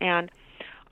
[0.00, 0.30] And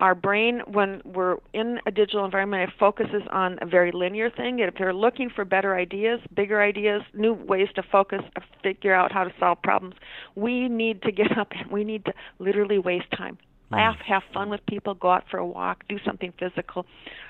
[0.01, 4.61] our brain, when we're in a digital environment, it focuses on a very linear thing.
[4.61, 9.11] If they're looking for better ideas, bigger ideas, new ways to focus, uh, figure out
[9.11, 9.97] how to solve problems,
[10.37, 13.39] we need to get up and we need to literally waste time.
[13.71, 16.87] Laugh, have fun with people, go out for a walk, do something physical.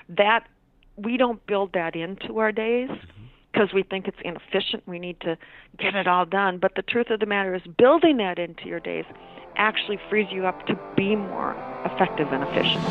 [0.07, 0.45] That
[0.95, 2.89] we don't build that into our days
[3.51, 4.87] because we think it's inefficient.
[4.87, 5.37] We need to
[5.77, 6.59] get it all done.
[6.59, 9.05] But the truth of the matter is, building that into your days
[9.59, 11.51] actually frees you up to be more
[11.83, 12.83] effective and efficient.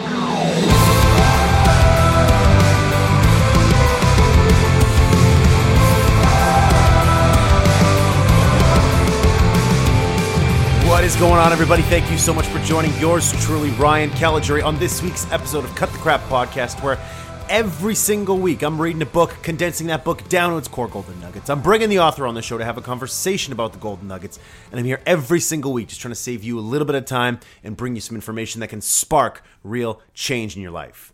[10.87, 11.83] What is going on, everybody?
[11.83, 15.75] Thank you so much for joining yours truly, Ryan Caligiuri, on this week's episode of
[15.75, 16.99] Cut the Crap podcast, where
[17.49, 21.19] every single week I'm reading a book, condensing that book down to its core golden
[21.21, 21.49] nuggets.
[21.49, 24.39] I'm bringing the author on the show to have a conversation about the golden nuggets,
[24.71, 27.05] and I'm here every single week just trying to save you a little bit of
[27.05, 31.13] time and bring you some information that can spark real change in your life.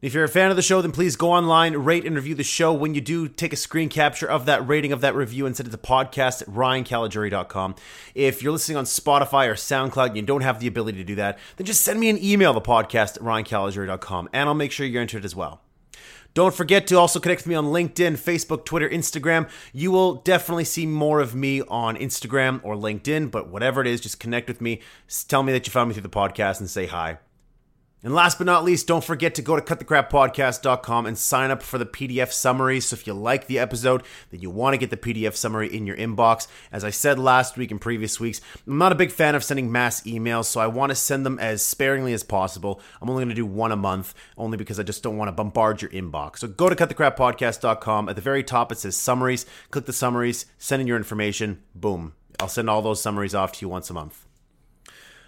[0.00, 2.44] If you're a fan of the show, then please go online, rate and review the
[2.44, 2.72] show.
[2.72, 5.68] When you do, take a screen capture of that rating of that review and send
[5.68, 7.74] it to podcast at ryancaligiuri.com.
[8.14, 11.16] If you're listening on Spotify or SoundCloud and you don't have the ability to do
[11.16, 14.86] that, then just send me an email, the podcast at ryancaligiuri.com, and I'll make sure
[14.86, 15.62] you're entered as well.
[16.32, 19.50] Don't forget to also connect with me on LinkedIn, Facebook, Twitter, Instagram.
[19.72, 24.00] You will definitely see more of me on Instagram or LinkedIn, but whatever it is,
[24.00, 24.80] just connect with me.
[25.26, 27.18] Tell me that you found me through the podcast and say hi.
[28.04, 31.78] And last but not least, don't forget to go to cutthecrappodcast.com and sign up for
[31.78, 32.78] the PDF summary.
[32.78, 35.84] So if you like the episode, then you want to get the PDF summary in
[35.84, 36.46] your inbox.
[36.70, 39.72] As I said last week and previous weeks, I'm not a big fan of sending
[39.72, 42.80] mass emails, so I want to send them as sparingly as possible.
[43.02, 45.32] I'm only going to do one a month, only because I just don't want to
[45.32, 46.38] bombard your inbox.
[46.38, 48.08] So go to cutthecrappodcast.com.
[48.08, 49.44] At the very top, it says summaries.
[49.72, 51.62] Click the summaries, send in your information.
[51.74, 52.14] Boom.
[52.38, 54.27] I'll send all those summaries off to you once a month.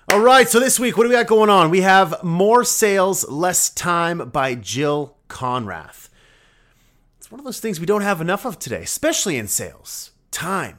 [0.08, 1.70] All right, so this week, what do we got going on?
[1.70, 6.08] We have More Sales, Less Time by Jill Konrath.
[7.18, 10.78] It's one of those things we don't have enough of today, especially in sales time.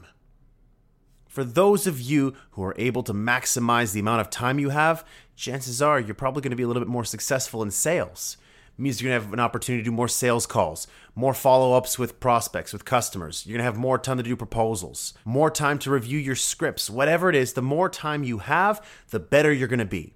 [1.29, 5.05] For those of you who are able to maximize the amount of time you have,
[5.37, 8.35] chances are you're probably going to be a little bit more successful in sales
[8.81, 11.99] means you're going to have an opportunity to do more sales calls, more follow ups
[11.99, 13.45] with prospects, with customers.
[13.45, 16.89] You're going to have more time to do proposals, more time to review your scripts.
[16.89, 20.13] Whatever it is, the more time you have, the better you're going to be.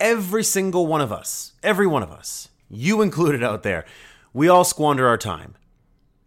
[0.00, 3.84] Every single one of us, every one of us, you included out there,
[4.32, 5.54] we all squander our time.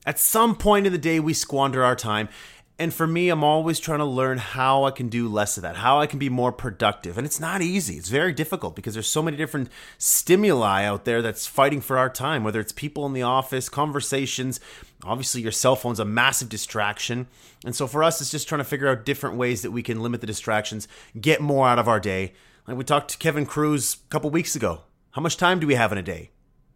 [0.06, 2.30] At some point in the day, we squander our time.
[2.78, 5.78] And for me, I'm always trying to learn how I can do less of that,
[5.78, 7.18] how I can be more productive.
[7.18, 7.96] And it's not easy.
[7.96, 12.10] It's very difficult because there's so many different stimuli out there that's fighting for our
[12.10, 14.60] time, whether it's people in the office, conversations.
[15.06, 17.28] Obviously, your cell phone's a massive distraction.
[17.64, 20.04] And so for us, it's just trying to figure out different ways that we can
[20.04, 22.34] limit the distractions, get more out of our day.
[22.68, 24.82] Like we talked to Kevin Kruse a couple weeks ago.
[25.12, 26.32] How much time do we have in a day?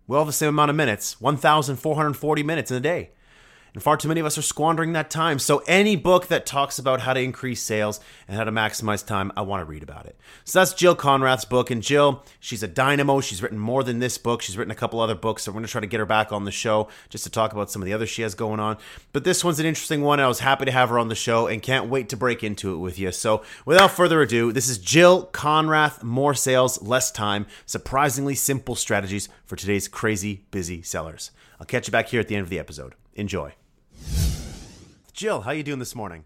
[0.08, 3.10] We all have the same amount of minutes 1,440 minutes in a day.
[3.80, 5.40] And far too many of us are squandering that time.
[5.40, 9.32] So, any book that talks about how to increase sales and how to maximize time,
[9.38, 10.18] I want to read about it.
[10.44, 11.72] So, that's Jill Konrath's book.
[11.72, 13.22] And Jill, she's a dynamo.
[13.22, 14.42] She's written more than this book.
[14.42, 15.44] She's written a couple other books.
[15.44, 17.54] So, we're going to try to get her back on the show just to talk
[17.54, 18.76] about some of the others she has going on.
[19.14, 20.20] But this one's an interesting one.
[20.20, 22.74] I was happy to have her on the show and can't wait to break into
[22.74, 23.14] it with you.
[23.14, 29.30] So, without further ado, this is Jill Konrath More Sales, Less Time Surprisingly Simple Strategies
[29.46, 31.32] for Today's Crazy Busy Sellers.
[31.62, 32.96] I'll catch you back here at the end of the episode.
[33.16, 33.54] Enjoy.
[35.20, 36.24] Jill, how you doing this morning?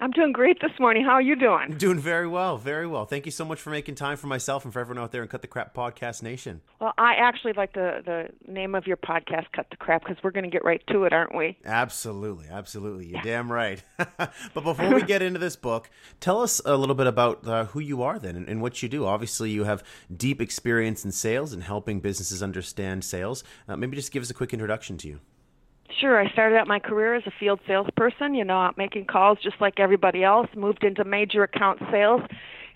[0.00, 1.04] I'm doing great this morning.
[1.04, 1.68] How are you doing?
[1.70, 3.04] I'm doing very well, very well.
[3.04, 5.28] Thank you so much for making time for myself and for everyone out there in
[5.28, 6.60] Cut the Crap Podcast Nation.
[6.80, 10.32] Well, I actually like the the name of your podcast, Cut the Crap, because we're
[10.32, 11.56] going to get right to it, aren't we?
[11.64, 13.06] Absolutely, absolutely.
[13.06, 13.84] You're damn right.
[13.96, 17.78] but before we get into this book, tell us a little bit about uh, who
[17.78, 19.06] you are then and, and, what you do.
[19.06, 23.44] Obviously, you have deep experience in sales and helping businesses understand sales.
[23.68, 25.20] Uh, maybe just give us a quick introduction to you.
[26.00, 26.20] Sure.
[26.20, 29.56] I started out my career as a field salesperson, you know, out making calls just
[29.60, 32.22] like everybody else, moved into major account sales,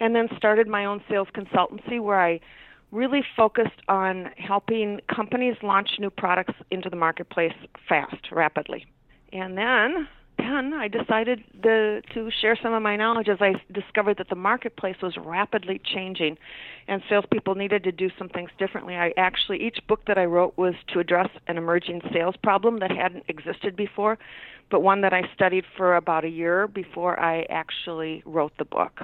[0.01, 2.41] and then started my own sales consultancy where I
[2.93, 7.53] really focused on helping companies launch new products into the marketplace
[7.89, 8.87] fast, rapidly.
[9.33, 10.09] And then
[10.39, 14.37] then I decided the, to share some of my knowledge as I discovered that the
[14.37, 16.39] marketplace was rapidly changing
[16.87, 18.97] and salespeople needed to do some things differently.
[18.97, 22.91] I actually, each book that I wrote was to address an emerging sales problem that
[22.91, 24.19] hadn't existed before,
[24.71, 29.01] but one that I studied for about a year before I actually wrote the book.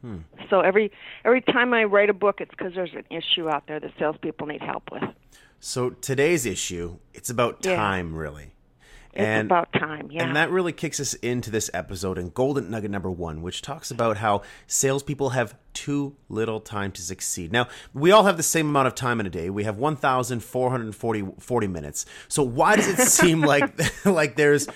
[0.00, 0.18] Hmm.
[0.48, 0.90] So every
[1.24, 4.46] every time I write a book, it's because there's an issue out there that salespeople
[4.46, 5.02] need help with.
[5.58, 8.18] So today's issue, it's about time, yeah.
[9.14, 9.22] Really.
[9.22, 10.24] It's and, about time, yeah.
[10.24, 13.90] And that really kicks us into this episode in Golden Nugget number one, which talks
[13.90, 17.52] about how salespeople have too little time to succeed.
[17.52, 19.50] Now, we all have the same amount of time in a day.
[19.50, 22.06] We have 1,440 40 minutes.
[22.28, 24.66] So why does it seem like like there's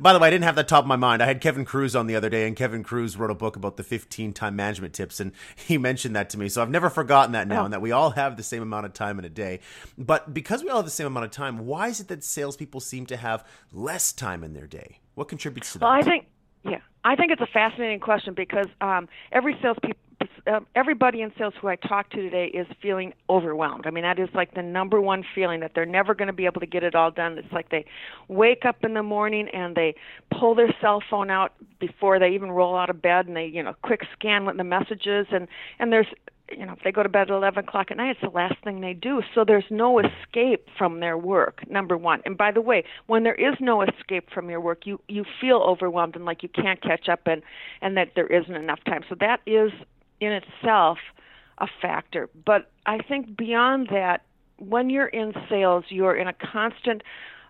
[0.00, 1.22] By the way, I didn't have that top of my mind.
[1.22, 3.76] I had Kevin Kruse on the other day and Kevin Kruse wrote a book about
[3.76, 6.48] the 15 time management tips and he mentioned that to me.
[6.48, 7.64] So I've never forgotten that now oh.
[7.64, 9.60] and that we all have the same amount of time in a day.
[9.98, 12.80] But because we all have the same amount of time, why is it that salespeople
[12.80, 15.00] seem to have less time in their day?
[15.14, 15.84] What contributes to that?
[15.84, 16.26] Well, I think
[16.64, 19.98] yeah, I think it's a fascinating question because um, every salespeople
[20.46, 23.86] um, everybody in sales who I talk to today is feeling overwhelmed.
[23.86, 26.44] I mean, that is like the number one feeling that they're never going to be
[26.44, 27.38] able to get it all done.
[27.38, 27.84] It's like they
[28.28, 29.94] wake up in the morning and they
[30.38, 33.62] pull their cell phone out before they even roll out of bed, and they, you
[33.62, 36.08] know, quick scan what the messages and and there's
[36.50, 38.56] you know, if they go to bed at 11 o'clock at night, it's the last
[38.62, 39.22] thing they do.
[39.34, 42.20] So there's no escape from their work, number one.
[42.26, 45.56] And by the way, when there is no escape from your work, you, you feel
[45.56, 47.42] overwhelmed and like you can't catch up and,
[47.80, 49.02] and that there isn't enough time.
[49.08, 49.72] So that is
[50.20, 50.98] in itself
[51.58, 52.28] a factor.
[52.44, 54.22] But I think beyond that,
[54.58, 57.02] when you're in sales, you're in a constant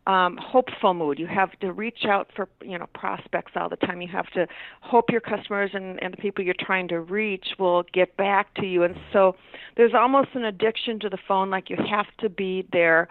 [0.06, 1.18] um, hopeful mood.
[1.18, 4.02] You have to reach out for you know prospects all the time.
[4.02, 4.46] You have to
[4.80, 8.66] hope your customers and, and the people you're trying to reach will get back to
[8.66, 8.82] you.
[8.82, 9.36] And so
[9.76, 11.50] there's almost an addiction to the phone.
[11.50, 13.08] Like you have to be there,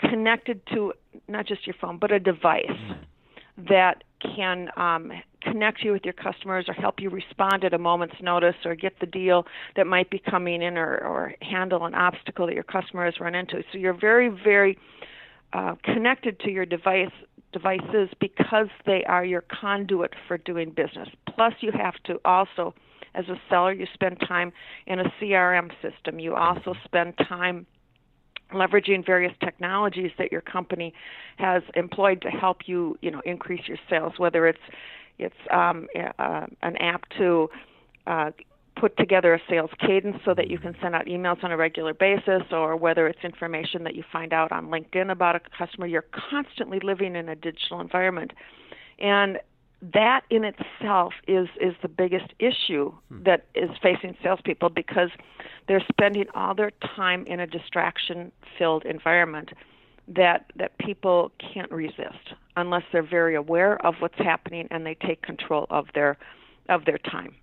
[0.00, 0.92] connected to
[1.28, 2.66] not just your phone, but a device
[3.68, 5.12] that can um,
[5.44, 8.98] connect you with your customers or help you respond at a moment's notice or get
[9.00, 9.46] the deal
[9.76, 13.34] that might be coming in or, or handle an obstacle that your customer has run
[13.34, 13.62] into.
[13.72, 14.78] So you're very, very
[15.52, 17.10] uh, connected to your device
[17.52, 21.08] devices because they are your conduit for doing business.
[21.34, 22.74] Plus, you have to also,
[23.14, 24.52] as a seller, you spend time
[24.86, 26.18] in a CRM system.
[26.18, 27.66] You also spend time
[28.54, 30.92] leveraging various technologies that your company
[31.36, 34.14] has employed to help you, you know, increase your sales.
[34.18, 34.60] Whether it's
[35.18, 35.86] it's um,
[36.18, 37.48] uh, an app to
[38.06, 38.30] uh,
[38.76, 41.94] put together a sales cadence so that you can send out emails on a regular
[41.94, 45.86] basis, or whether it's information that you find out on LinkedIn about a customer.
[45.86, 48.32] You're constantly living in a digital environment,
[48.98, 49.38] and
[49.94, 53.22] that in itself is is the biggest issue hmm.
[53.24, 55.10] that is facing salespeople because
[55.68, 59.50] they're spending all their time in a distraction filled environment
[60.08, 65.22] that that people can't resist unless they're very aware of what's happening and they take
[65.22, 66.18] control of their
[66.68, 67.34] of their time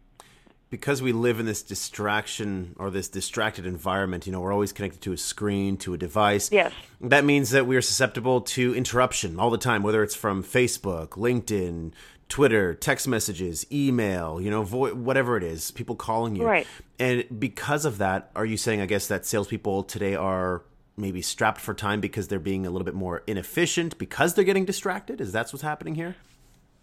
[0.69, 5.01] because we live in this distraction or this distracted environment, you know, we're always connected
[5.01, 6.51] to a screen, to a device.
[6.51, 6.71] Yes.
[7.01, 11.91] That means that we're susceptible to interruption all the time, whether it's from Facebook, LinkedIn,
[12.27, 16.45] Twitter, text messages, email, you know, vo- whatever it is, people calling you.
[16.45, 16.67] Right.
[17.00, 20.62] And because of that, are you saying, I guess, that salespeople today are
[21.00, 24.66] maybe strapped for time because they're being a little bit more inefficient because they're getting
[24.66, 25.22] distracted?
[25.22, 26.16] Is that what's happening here?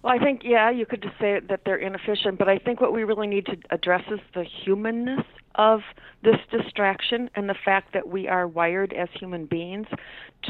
[0.03, 2.93] Well, I think yeah, you could just say that they're inefficient, but I think what
[2.93, 5.25] we really need to address is the humanness
[5.56, 5.81] of
[6.23, 9.87] this distraction and the fact that we are wired as human beings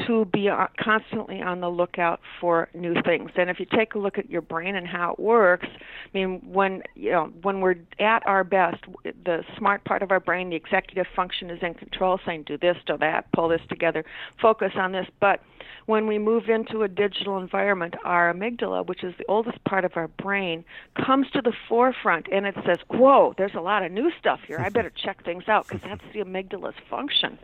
[0.07, 3.31] to be constantly on the lookout for new things.
[3.37, 6.41] And if you take a look at your brain and how it works, I mean,
[6.45, 10.57] when you know when we're at our best, the smart part of our brain, the
[10.57, 14.05] executive function, is in control, saying do this, do that, pull this together,
[14.41, 15.07] focus on this.
[15.21, 15.41] But
[15.87, 19.97] when we move into a digital environment, our amygdala, which is the oldest part of
[19.97, 20.65] our brain,
[21.05, 24.59] comes to the forefront and it says, "Whoa, there's a lot of new stuff here.
[24.59, 27.39] I better check things out," because that's the amygdala's function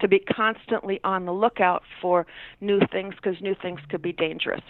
[0.00, 2.26] to be constantly on the lookout for
[2.60, 4.62] new things because new things could be dangerous.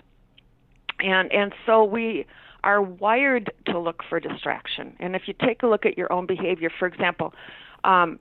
[1.01, 2.27] And and so we
[2.63, 4.97] are wired to look for distraction.
[4.99, 7.35] And if you take a look at your own behavior, for example,
[7.85, 8.19] um,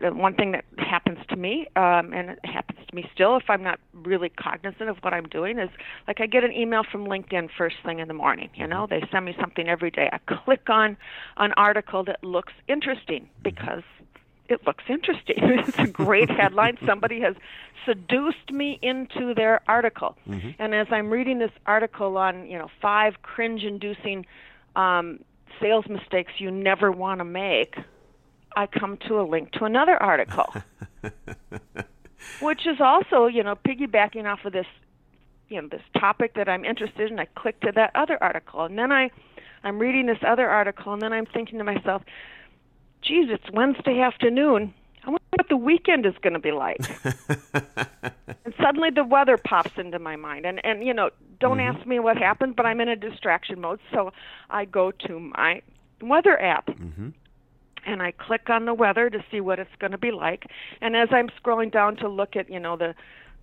[0.00, 3.62] one thing that happens to me, um, and it happens to me still if I'm
[3.62, 5.70] not really cognizant of what I'm doing, is
[6.06, 8.50] like I get an email from LinkedIn first thing in the morning.
[8.54, 10.08] You know, they send me something every day.
[10.12, 10.96] I click on
[11.36, 13.82] an article that looks interesting because
[14.48, 15.36] it looks interesting.
[15.40, 16.78] it's a great headline.
[16.86, 17.34] Somebody has
[17.86, 20.16] seduced me into their article.
[20.28, 20.50] Mm-hmm.
[20.58, 24.26] And as I'm reading this article on, you know, five cringe-inducing
[24.76, 25.20] um,
[25.60, 27.76] sales mistakes you never want to make,
[28.56, 30.54] I come to a link to another article,
[32.40, 34.66] which is also, you know, piggybacking off of this,
[35.48, 37.18] you know, this topic that I'm interested in.
[37.18, 39.10] I click to that other article, and then I,
[39.64, 42.02] I'm reading this other article, and then I'm thinking to myself,
[43.02, 44.74] geez, it's Wednesday afternoon.
[45.04, 46.78] I wonder what the weekend is going to be like.
[48.44, 50.46] and suddenly the weather pops into my mind.
[50.46, 51.76] And, and you know, don't mm-hmm.
[51.76, 53.80] ask me what happened, but I'm in a distraction mode.
[53.92, 54.12] So
[54.48, 55.62] I go to my
[56.00, 56.66] weather app.
[56.68, 57.08] Mm-hmm.
[57.84, 60.46] And I click on the weather to see what it's going to be like.
[60.80, 62.94] And as I'm scrolling down to look at, you know, the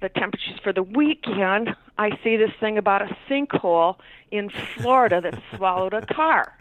[0.01, 3.97] the temperatures for the weekend, I see this thing about a sinkhole
[4.31, 6.53] in Florida that swallowed a car.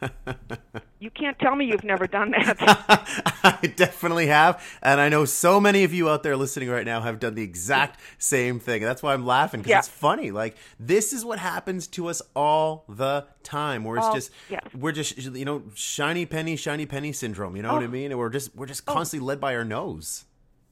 [1.00, 2.56] you can't tell me you've never done that.
[3.62, 7.00] I definitely have, and I know so many of you out there listening right now
[7.00, 8.82] have done the exact same thing.
[8.82, 9.78] That's why I'm laughing because Yeah.
[9.78, 10.30] it's funny.
[10.30, 14.62] Like this is what happens to us all the time, where it's All- just yes.
[14.74, 17.56] we're just you know shiny penny, shiny penny syndrome.
[17.56, 17.86] You know what oh.
[17.86, 17.90] I Oh.
[17.90, 18.10] mean?
[18.10, 18.92] And we're just we're just oh.
[18.92, 20.24] constantly led by our nose.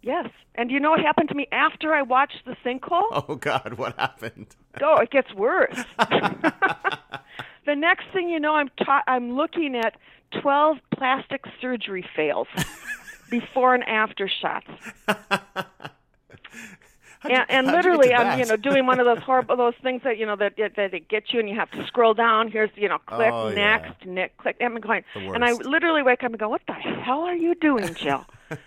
[0.02, 0.28] yes.
[0.56, 3.08] And you know what happened to me after I watched the sinkhole?
[3.28, 4.54] Oh God, what happened?
[4.80, 5.82] Oh, it gets worse.
[7.66, 9.96] the next thing you know, I'm ta- I'm looking at
[10.42, 12.48] 12 plastic surgery fails,
[13.30, 14.70] before and after shots.
[17.28, 19.74] And, and how'd you get literally, I'm you know doing one of those horrible those
[19.82, 22.14] things that you know that that that it get you and you have to scroll
[22.14, 22.50] down.
[22.50, 23.54] Here's you know click Oh, yeah.
[23.54, 24.56] next, next click.
[24.60, 27.94] I'm going, and I literally wake up and go, "What the hell are you doing,
[27.94, 28.26] Jill?"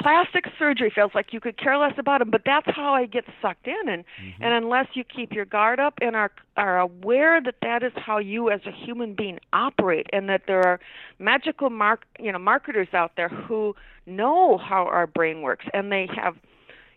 [0.00, 3.24] Plastic surgery feels like you could care less about them, but that's how I get
[3.40, 3.88] sucked in.
[3.88, 4.42] And Mm-hmm.
[4.42, 8.18] and unless you keep your guard up and are are aware that that is how
[8.18, 10.80] you as a human being operate, and that there are
[11.18, 13.74] magical mark you know marketers out there who
[14.06, 16.36] know how our brain works, and they have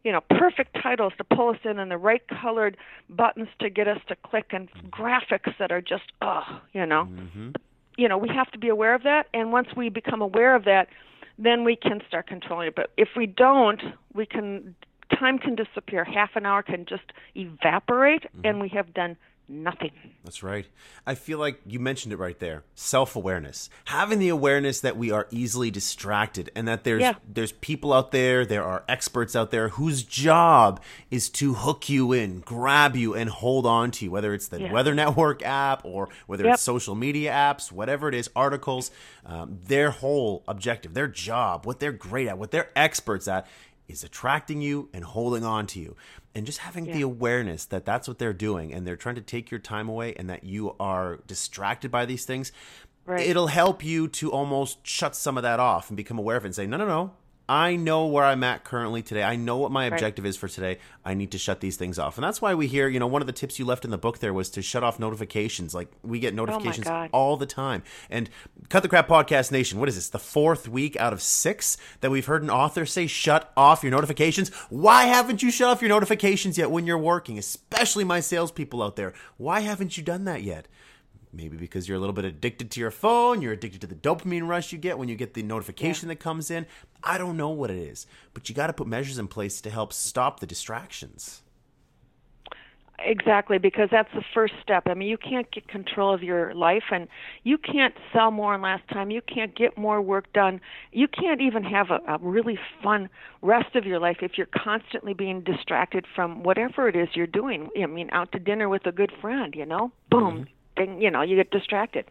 [0.07, 2.77] you know, perfect titles to pull us in and the right colored
[3.09, 7.09] buttons to get us to click and graphics that are just, oh, you know.
[7.11, 7.53] mhm
[7.97, 9.27] You know, we have to be aware of that.
[9.33, 10.87] And once we become aware of that,
[11.37, 12.75] then we can start controlling it.
[12.75, 13.81] But if we don't,
[14.13, 14.75] we can,
[15.19, 16.05] time can disappear.
[16.05, 19.17] Half an hour can just evaporate and we have done
[19.49, 19.91] nothing.
[20.23, 20.65] That's right.
[21.05, 22.63] I feel like you mentioned it right there.
[22.75, 23.69] Self-awareness.
[23.85, 27.13] Having the awareness that we are easily distracted and that there's Yeah.
[27.27, 32.11] there's people out there, there are experts out there whose job is to hook you
[32.11, 34.71] in, grab you and hold on to you, whether it's the Yeah.
[34.73, 36.55] Weather Network app or whether Yep.
[36.55, 38.91] it's social media apps, whatever it is, articles,
[39.25, 43.47] um, their whole objective, their job, what they're great at, what they're experts at
[43.87, 45.95] is attracting you and holding on to you
[46.37, 49.49] and just having the awareness that that's what they're doing and they're trying to take
[49.49, 52.51] your time away and that you are distracted by these things
[53.05, 53.25] Right.
[53.25, 56.49] it'll help you to almost shut some of that off and become aware of it
[56.49, 57.13] and say no no no
[57.49, 59.23] I know where I'm at currently today.
[59.23, 60.79] I know what my objective is for today.
[61.05, 62.17] I need to shut these things off.
[62.17, 63.97] And that's why we hear, you know, one of the tips you left in the
[63.97, 65.73] book there was to shut off notifications.
[65.73, 67.09] Like we get oh notifications God.
[67.13, 67.83] all the time.
[68.09, 68.29] And
[68.67, 70.09] Cut the Crap Podcast Nation, what is this?
[70.09, 73.91] The fourth week out of six that we've heard an author say, shut off your
[73.91, 74.49] notifications.
[74.69, 77.37] Why haven't you shut off your notifications yet when you're working?
[77.37, 79.13] Especially my salespeople out there.
[79.37, 80.67] Why haven't you done that yet?
[81.33, 84.47] Maybe because you're a little bit addicted to your phone, you're addicted to the dopamine
[84.47, 86.65] rush you get when you get the notification that comes in.
[87.03, 89.69] I don't know what it is, but you got to put measures in place to
[89.69, 91.43] help stop the distractions.
[92.99, 94.83] Exactly, because that's the first step.
[94.87, 97.07] I mean, you can't get control of your life, and
[97.43, 99.11] you can't sell more in less time.
[99.11, 100.59] You can't get more work done.
[100.91, 103.07] You can't even have a, a really fun
[103.43, 107.69] rest of your life if you're constantly being distracted from whatever it is you're doing.
[107.79, 110.43] I mean, out to dinner with a good friend, you know, boom, mm-hmm.
[110.77, 112.05] Ding, you know, you get distracted.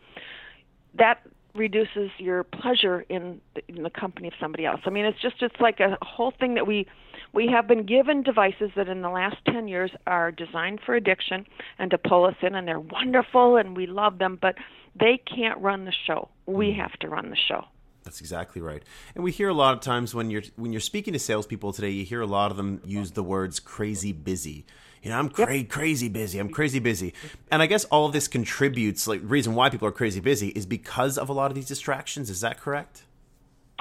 [0.95, 1.23] That
[1.55, 4.81] reduces your pleasure in the, in the company of somebody else.
[4.85, 6.87] I mean, it's just it's like a whole thing that we
[7.33, 11.47] we have been given devices that in the last 10 years are designed for addiction
[11.79, 14.55] and to pull us in and they're wonderful and we love them, but
[14.99, 16.29] they can't run the show.
[16.47, 16.77] We mm.
[16.77, 17.65] have to run the show.
[18.05, 18.83] That's exactly right.
[19.15, 21.91] And we hear a lot of times when you're when you're speaking to salespeople today,
[21.91, 24.65] you hear a lot of them use the words "crazy busy."
[25.07, 26.41] You know, I'm cra- crazy busy.
[26.41, 27.15] I'm crazy busy.
[27.53, 29.07] And I guess all of this contributes.
[29.07, 32.29] Like, reason why people are crazy busy is because of a lot of these distractions.
[32.29, 33.05] Is that correct?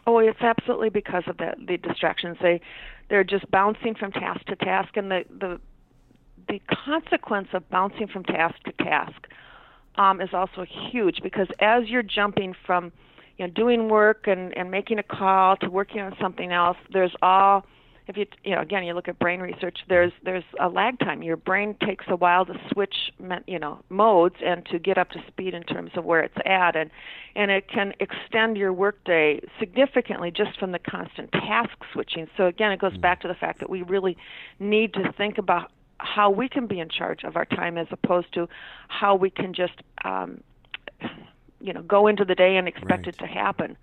[0.05, 2.37] Oh, it's absolutely because of the the distractions.
[2.43, 2.61] They
[3.09, 5.59] they're just bouncing from task to task, and the the
[6.47, 9.27] the consequence of bouncing from task to task
[9.95, 12.91] um, is also huge because as you're jumping from
[13.39, 17.15] you know doing work and and making a call to working on something else, there's
[17.23, 17.65] all
[18.07, 21.23] if you you know again you look at brain research there's there's a lag time.
[21.23, 22.95] Your brain takes a while to switch
[23.47, 26.75] you know modes and to get up to speed in terms of where it's at.
[26.75, 26.91] And
[27.35, 32.27] and it can extend your workday significantly just from the constant task switching.
[32.37, 34.17] So again it goes back to the fact that we really
[34.59, 38.33] need to think about how we can be in charge of our time as opposed
[38.33, 38.47] to
[38.87, 40.41] how we can just um
[41.59, 43.07] you know go into the day and expect Right.
[43.07, 43.77] it to happen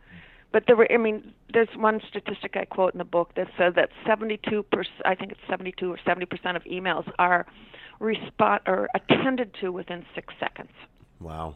[0.52, 3.74] but there were i mean there's one statistic i quote in the book that said
[3.74, 7.46] that 72 percent i think it's 72 or 70 percent of emails are
[8.00, 10.72] respond or attended to within six seconds
[11.20, 11.54] Wow.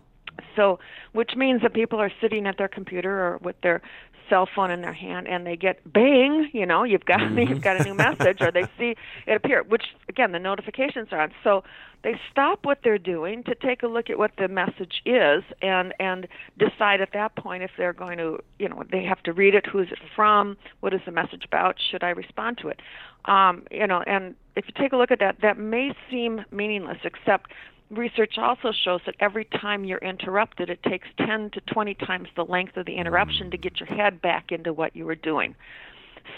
[0.54, 0.78] so
[1.12, 3.82] which means that people are sitting at their computer or with their
[4.28, 7.80] cell phone in their hand and they get bang you know you've got you've got
[7.80, 8.94] a new message or they see
[9.26, 11.32] it appear which again the notifications are on.
[11.44, 11.64] So
[12.02, 15.92] they stop what they're doing to take a look at what the message is and
[15.98, 16.28] and
[16.58, 19.66] decide at that point if they're going to you know they have to read it
[19.66, 22.80] who is it from what is the message about should i respond to it?
[23.24, 26.98] Um you know and if you take a look at that that may seem meaningless
[27.04, 27.50] except
[27.90, 32.44] research also shows that every time you're interrupted, it takes 10 to 20 times the
[32.44, 35.54] length of the interruption to get your head back into what you were doing.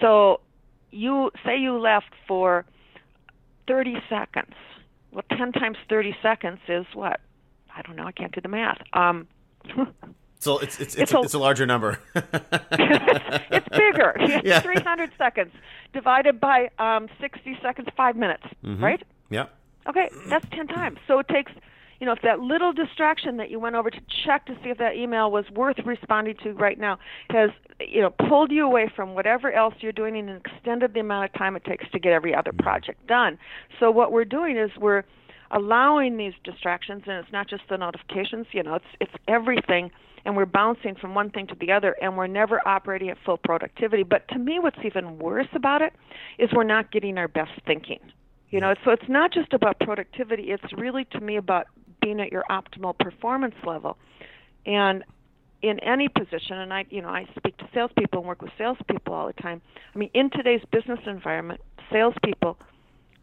[0.00, 0.40] So,
[0.90, 2.64] you say you left for
[3.66, 4.54] 30 seconds.
[5.12, 7.20] Well, 10 times 30 seconds is what?
[7.74, 8.04] I don't know.
[8.04, 8.78] I can't do the math.
[8.92, 9.28] Um,
[10.40, 11.98] so it's it's it's, it's, a, it's a larger number.
[12.14, 14.16] it's bigger.
[14.44, 14.60] yeah.
[14.60, 15.52] 300 seconds
[15.92, 18.82] divided by um, 60 seconds, five minutes, mm-hmm.
[18.82, 19.02] right?
[19.30, 19.46] Yeah.
[19.88, 20.98] Okay, that's 10 times.
[21.06, 21.50] So it takes,
[21.98, 24.78] you know, if that little distraction that you went over to check to see if
[24.78, 26.98] that email was worth responding to right now
[27.30, 31.24] has, you know, pulled you away from whatever else you're doing and extended the amount
[31.24, 33.38] of time it takes to get every other project done.
[33.80, 35.04] So what we're doing is we're
[35.50, 39.90] allowing these distractions, and it's not just the notifications, you know, it's it's everything
[40.24, 43.38] and we're bouncing from one thing to the other and we're never operating at full
[43.38, 44.02] productivity.
[44.02, 45.94] But to me, what's even worse about it
[46.38, 48.00] is we're not getting our best thinking.
[48.50, 51.66] You know, so it's not just about productivity, it's really to me about
[52.00, 53.98] being at your optimal performance level.
[54.64, 55.04] And
[55.60, 59.12] in any position, and I, you know, I speak to salespeople and work with salespeople
[59.12, 59.60] all the time.
[59.94, 61.60] I mean, in today's business environment,
[61.92, 62.58] salespeople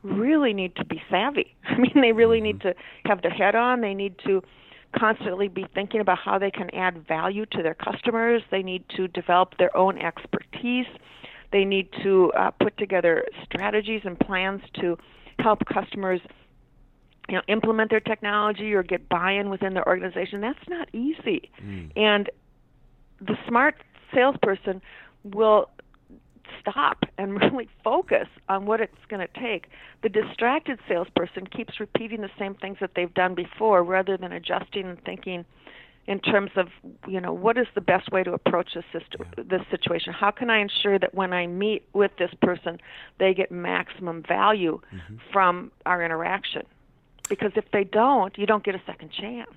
[0.03, 1.55] really need to be savvy.
[1.65, 2.70] I mean, they really need mm-hmm.
[2.70, 3.82] to have their head on.
[3.82, 4.44] They need to
[4.98, 8.41] constantly be thinking about how they can add value to their customers.
[8.51, 10.86] They need to develop their own expertise.
[11.55, 14.97] They need to uh, put together strategies and plans to
[15.39, 16.19] help customers
[17.29, 21.89] you know implement their technology or get buy-in within their organization that's not easy mm.
[21.95, 22.29] and
[23.21, 23.75] the smart
[24.13, 24.81] salesperson
[25.24, 25.69] will
[26.59, 29.67] stop and really focus on what it's going to take.
[30.03, 34.85] The distracted salesperson keeps repeating the same things that they've done before rather than adjusting
[34.85, 35.45] and thinking
[36.07, 36.67] in terms of
[37.07, 40.13] you know what is the best way to approach this system, this situation?
[40.13, 42.79] How can i ensure that when i meet with this person
[43.19, 45.15] they get maximum value mm-hmm.
[45.31, 46.63] from our interaction?
[47.29, 49.50] Because if they don't you don't get a second chance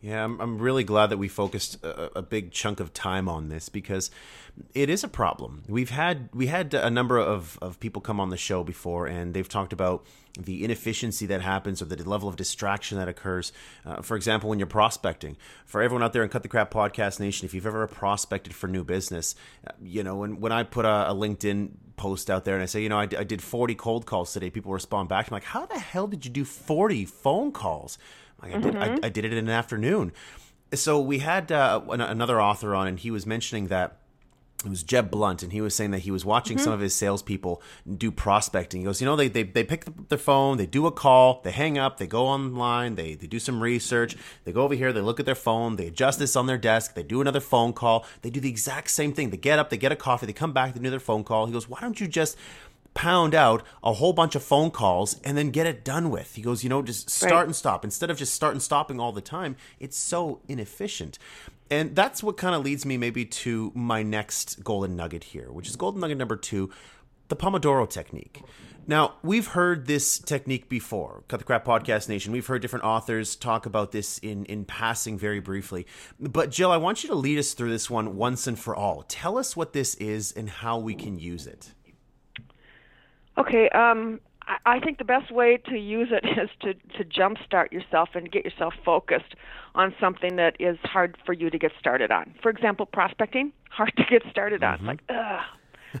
[0.00, 3.48] yeah, I'm, I'm really glad that we focused a, a, big chunk of time on
[3.48, 4.12] this because
[4.72, 5.64] it is a problem.
[5.68, 9.34] We've had we had a number of, of people come on the show before, and
[9.34, 10.06] they've talked about
[10.38, 13.50] the inefficiency that happens or the level of distraction that occurs.
[13.84, 17.18] Uh, for example, when you're prospecting, for everyone out there in Cut the Crap Podcast
[17.18, 19.34] Nation, if you've ever prospected for new business,
[19.66, 22.66] uh, you know, when when I put a, a LinkedIn post out there and I
[22.66, 25.28] say, you know, I, I did 40 cold calls today, people respond back.
[25.28, 27.98] I'm like, how the hell did you do 40 phone calls?
[28.42, 29.04] Like I did, mm-hmm.
[29.04, 30.12] I, did it in an afternoon.
[30.74, 33.96] So we had uh, another author on, and he was mentioning that
[34.64, 36.64] it was Jeb Blount, and he was saying that he was watching mm-hmm.
[36.64, 37.62] some of his salespeople
[37.96, 38.80] do prospecting.
[38.80, 41.40] He goes, you know, they, they, they pick up their phone, they do a call,
[41.44, 44.92] they hang up, they go online, they, they do some research, they go over here,
[44.92, 47.72] they look at their phone, they adjust this on their desk, they do another phone
[47.72, 49.30] call, they do the exact same thing.
[49.30, 51.46] They get up, they get a coffee, they come back, they do their phone call.
[51.46, 52.36] He goes, why don't you just
[52.98, 56.34] pound out a whole bunch of phone calls and then get it done with.
[56.34, 57.44] He goes, you know, just start right.
[57.46, 57.84] and stop.
[57.84, 61.16] Instead of just start and stopping all the time, it's so inefficient.
[61.70, 65.68] And that's what kind of leads me maybe to my next golden nugget here, which
[65.68, 66.70] is golden nugget number two
[67.28, 68.42] the Pomodoro technique.
[68.88, 71.22] Now, we've heard this technique before.
[71.28, 72.32] Cut the Crap Podcast Nation.
[72.32, 75.86] We've heard different authors talk about this in, in passing very briefly.
[76.18, 79.04] But, Jill, I want you to lead us through this one once and for all.
[79.06, 81.74] Tell us what this is and how we can use it.
[83.38, 84.20] Okay, um,
[84.64, 88.44] I think the best way to use it is to to jumpstart yourself and get
[88.44, 89.34] yourself focused
[89.74, 92.34] on something that is hard for you to get started on.
[92.42, 94.78] For example, prospecting, hard to get started on.
[94.78, 94.86] Mm-hmm.
[94.86, 95.44] Like, ugh.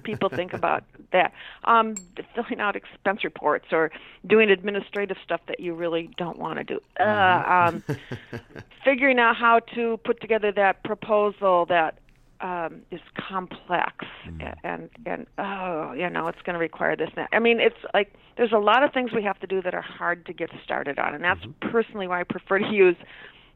[0.02, 1.32] People think about that.
[1.64, 1.94] Um,
[2.34, 3.90] filling out expense reports or
[4.26, 6.78] doing administrative stuff that you really don't want to do.
[7.00, 7.78] Uh, mm-hmm.
[7.78, 8.40] um,
[8.84, 11.98] figuring out how to put together that proposal that
[12.40, 14.54] um, is complex mm.
[14.64, 17.28] and and oh you know it's going to require this and that.
[17.32, 19.82] I mean it's like there's a lot of things we have to do that are
[19.82, 21.70] hard to get started on and that's mm-hmm.
[21.70, 22.96] personally why I prefer to use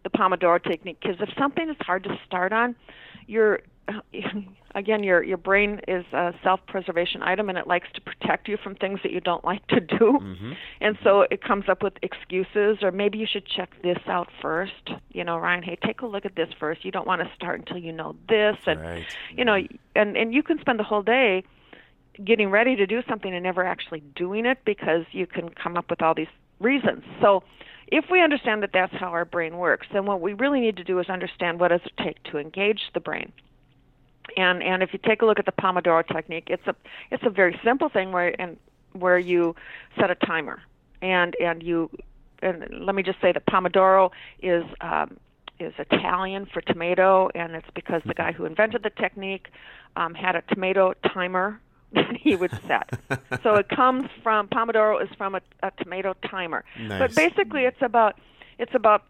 [0.02, 2.74] the Pomodoro technique because if something is hard to start on
[3.26, 3.60] you're
[4.74, 8.74] again your your brain is a self-preservation item and it likes to protect you from
[8.74, 10.18] things that you don't like to do.
[10.22, 10.52] Mm-hmm.
[10.80, 14.90] and so it comes up with excuses or maybe you should check this out first.
[15.10, 16.84] You know Ryan hey take a look at this first.
[16.84, 19.04] You don't want to start until you know this and right.
[19.36, 19.58] you know
[19.96, 21.44] and and you can spend the whole day
[22.22, 25.88] getting ready to do something and never actually doing it because you can come up
[25.90, 26.28] with all these
[26.60, 27.02] reasons.
[27.20, 27.42] So
[27.88, 30.84] if we understand that that's how our brain works, then what we really need to
[30.84, 33.32] do is understand what does it take to engage the brain
[34.36, 36.74] and and if you take a look at the Pomodoro technique, it's a
[37.10, 38.56] it's a very simple thing where and
[38.92, 39.54] where you
[39.98, 40.60] set a timer
[41.00, 41.90] and and you
[42.42, 44.10] and let me just say that Pomodoro
[44.42, 45.16] is um,
[45.58, 49.48] is Italian for tomato, and it's because the guy who invented the technique
[49.96, 51.60] um, had a tomato timer
[51.92, 52.98] that he would set.
[53.42, 56.64] so it comes from Pomodoro is from a, a tomato timer.
[56.80, 56.98] Nice.
[56.98, 58.18] But basically, it's about
[58.58, 59.04] it's about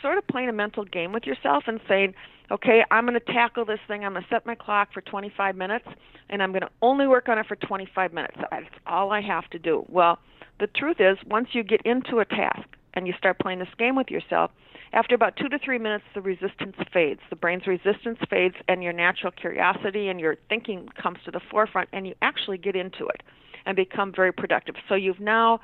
[0.00, 2.14] sort of playing a mental game with yourself and saying,
[2.50, 4.04] okay, I'm going to tackle this thing.
[4.04, 5.86] I'm going to set my clock for 25 minutes,
[6.28, 8.36] and I'm going to only work on it for 25 minutes.
[8.50, 9.84] That's all I have to do.
[9.88, 10.18] Well,
[10.60, 13.96] the truth is, once you get into a task and you start playing this game
[13.96, 14.50] with yourself,
[14.92, 17.20] after about two to three minutes, the resistance fades.
[17.30, 21.88] The brain's resistance fades, and your natural curiosity and your thinking comes to the forefront,
[21.92, 23.22] and you actually get into it
[23.64, 24.74] and become very productive.
[24.88, 25.60] So you've now,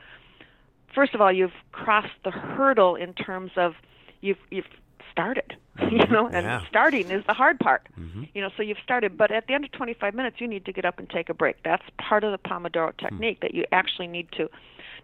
[0.95, 3.75] first of all, you've crossed the hurdle in terms of
[4.21, 4.67] you've you've
[5.11, 5.57] started,
[5.91, 6.61] you know, and Yeah.
[6.69, 7.89] starting is the hard part.
[7.99, 8.25] Mm-hmm.
[8.35, 10.73] You know, so you've started, but at the end of 25 minutes, you need to
[10.73, 11.57] get up and take a break.
[11.65, 13.07] That's part of the Pomodoro Hmm.
[13.07, 14.49] technique that you actually need to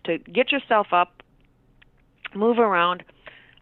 [0.05, 1.22] to get yourself up,
[2.35, 3.03] move around,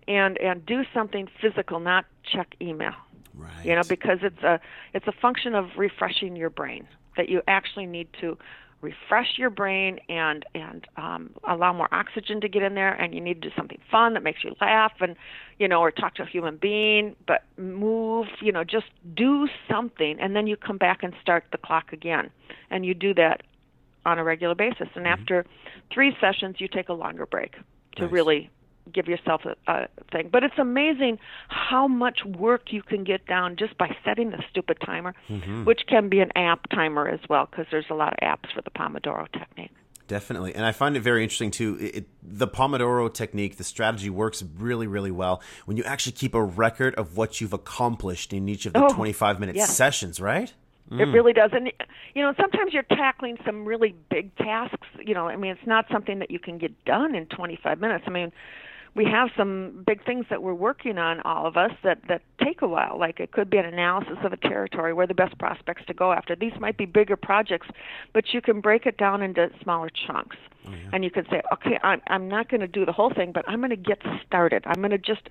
[0.09, 2.95] and and do something physical, not check email.
[3.35, 3.65] Right.
[3.65, 4.61] You know, because it's a
[4.95, 6.87] it's a function of refreshing your brain
[7.17, 8.37] that you actually need to
[8.83, 13.21] refresh your brain and and um, allow more oxygen to get in there and you
[13.21, 15.16] need to do something fun that makes you laugh and
[15.59, 20.18] you know or talk to a human being but move you know just do something
[20.21, 22.31] and then you come back and start the clock again.
[22.71, 23.42] And you do that
[24.05, 24.88] on a regular basis.
[24.95, 25.47] And after
[25.92, 27.55] three sessions you take a longer break
[27.97, 28.12] to Nice.
[28.12, 28.51] really
[28.92, 30.29] give yourself a, a thing.
[30.33, 31.18] But it's amazing
[31.49, 35.64] how much work you can get down just by setting the stupid timer, mm-hmm.
[35.64, 38.62] which can be an app timer as well, because there's a lot of apps for
[38.62, 39.71] the Pomodoro technique.
[40.09, 40.55] Definitely.
[40.55, 41.79] And I find it very interesting too.
[41.81, 46.42] It, the Pomodoro technique, the strategy works really, really well when you actually keep a
[46.42, 49.75] record of what you've accomplished in each of the Oh, 25 minute yes.
[49.75, 50.53] sessions, right?
[50.90, 51.14] It mm.
[51.14, 51.51] really does.
[51.55, 51.73] And,
[52.14, 54.87] you know, sometimes you're tackling some really big tasks.
[54.99, 58.05] You know, I mean, it's not something that you can get done in 25 minutes.
[58.07, 58.33] I mean,
[58.95, 62.61] we have some big things that we're working on, all of us, that, that take
[62.61, 62.99] a while.
[62.99, 66.13] Like it could be an analysis of a territory, where the best prospects to go
[66.13, 66.37] after.
[66.37, 67.69] These might be bigger projects,
[68.13, 70.37] but you can break it down into smaller chunks.
[70.67, 73.33] Oh, and you can say, okay, I'm, I'm not going to do the whole thing,
[73.33, 74.63] but I'm going to get started.
[74.67, 75.29] I'm going to just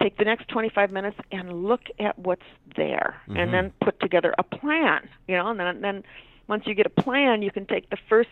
[0.00, 2.42] take the next 25 minutes and look at what's
[2.76, 3.52] there and mm-hmm.
[3.52, 6.02] then put together a plan you know and then then
[6.46, 8.28] once you get a plan you can take the first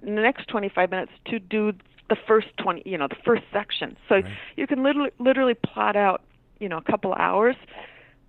[0.00, 1.72] the next 25 minutes to do
[2.08, 4.22] the first 20 you know the first section so
[4.56, 6.22] you can literally literally plot out
[6.58, 7.56] you know a couple hours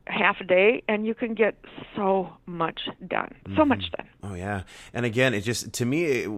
[0.07, 1.55] half a day and you can get
[1.95, 4.63] so much done so much done Oh yeah,
[4.93, 6.29] and again, it just to me, it,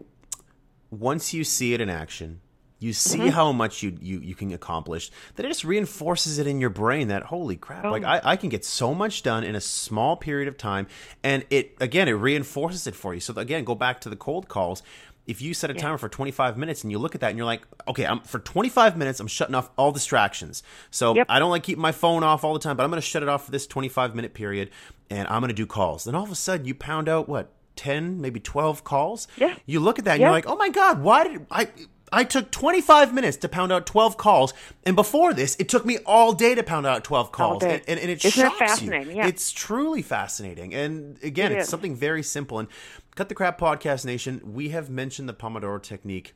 [0.91, 2.41] once you see it in action,
[2.79, 3.29] you see Mm-hmm.
[3.29, 5.09] how much you, you you can accomplish.
[5.35, 8.07] That it just reinforces it in your brain that holy crap, like Oh.
[8.07, 10.87] I, I can get so much done in a small period of time,
[11.23, 13.19] and it again it reinforces it for you.
[13.19, 14.83] So again, go back to the cold calls.
[15.27, 17.45] If you set a timer for 25 minutes and you look at that and you're
[17.45, 20.63] like, okay, I'm for 25 minutes, I'm shutting off all distractions.
[20.89, 21.27] So Yep.
[21.29, 23.21] I don't like keeping my phone off all the time, but I'm going to shut
[23.23, 24.71] it off for this 25 minute period
[25.09, 26.05] and I'm going to do calls.
[26.05, 29.27] Then all of a sudden you pound out what 10, maybe 12 calls.
[29.37, 29.55] Yeah.
[29.65, 30.27] You look at that and Yeah.
[30.27, 31.67] you're like, oh my god, why did I?
[32.11, 34.53] I took 25 minutes to pound out 12 calls,
[34.85, 37.63] and before this, it took me all day to pound out 12 calls.
[37.63, 39.11] And, and, and it Isn't shocks fascinating?
[39.11, 39.15] you.
[39.17, 39.27] Yeah.
[39.27, 40.73] It's truly fascinating.
[40.73, 41.69] And again, It it's is.
[41.69, 42.59] something very simple.
[42.59, 42.67] And
[43.15, 46.33] Cut the Crap Podcast Nation, we have mentioned the Pomodoro technique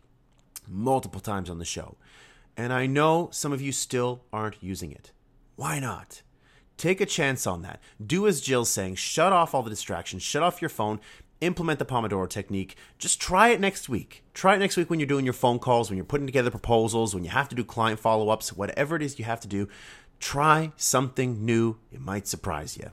[0.68, 1.98] multiple times on the show.
[2.58, 5.12] And I know some of you still aren't using it.
[5.58, 6.22] Why not?
[6.78, 7.82] Take a chance on that.
[8.06, 11.00] Do as Jill's saying, shut off all the distractions, shut off your phone,
[11.42, 12.76] implement the Pomodoro technique.
[12.98, 14.24] Just try it next week.
[14.34, 17.14] Try it next week when you're doing your phone calls, when you're putting together proposals,
[17.14, 19.68] when you have to do client follow ups, whatever it is you have to do.
[20.20, 21.78] Try something new.
[21.92, 22.92] It might surprise you.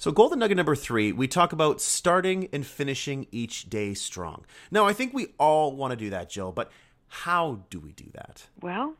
[0.00, 4.44] So, golden nugget number three, we talk about starting and finishing each day strong.
[4.70, 6.70] Now, I think we all want to do that, Jill, but
[7.08, 8.46] how do we do that?
[8.62, 8.94] Well,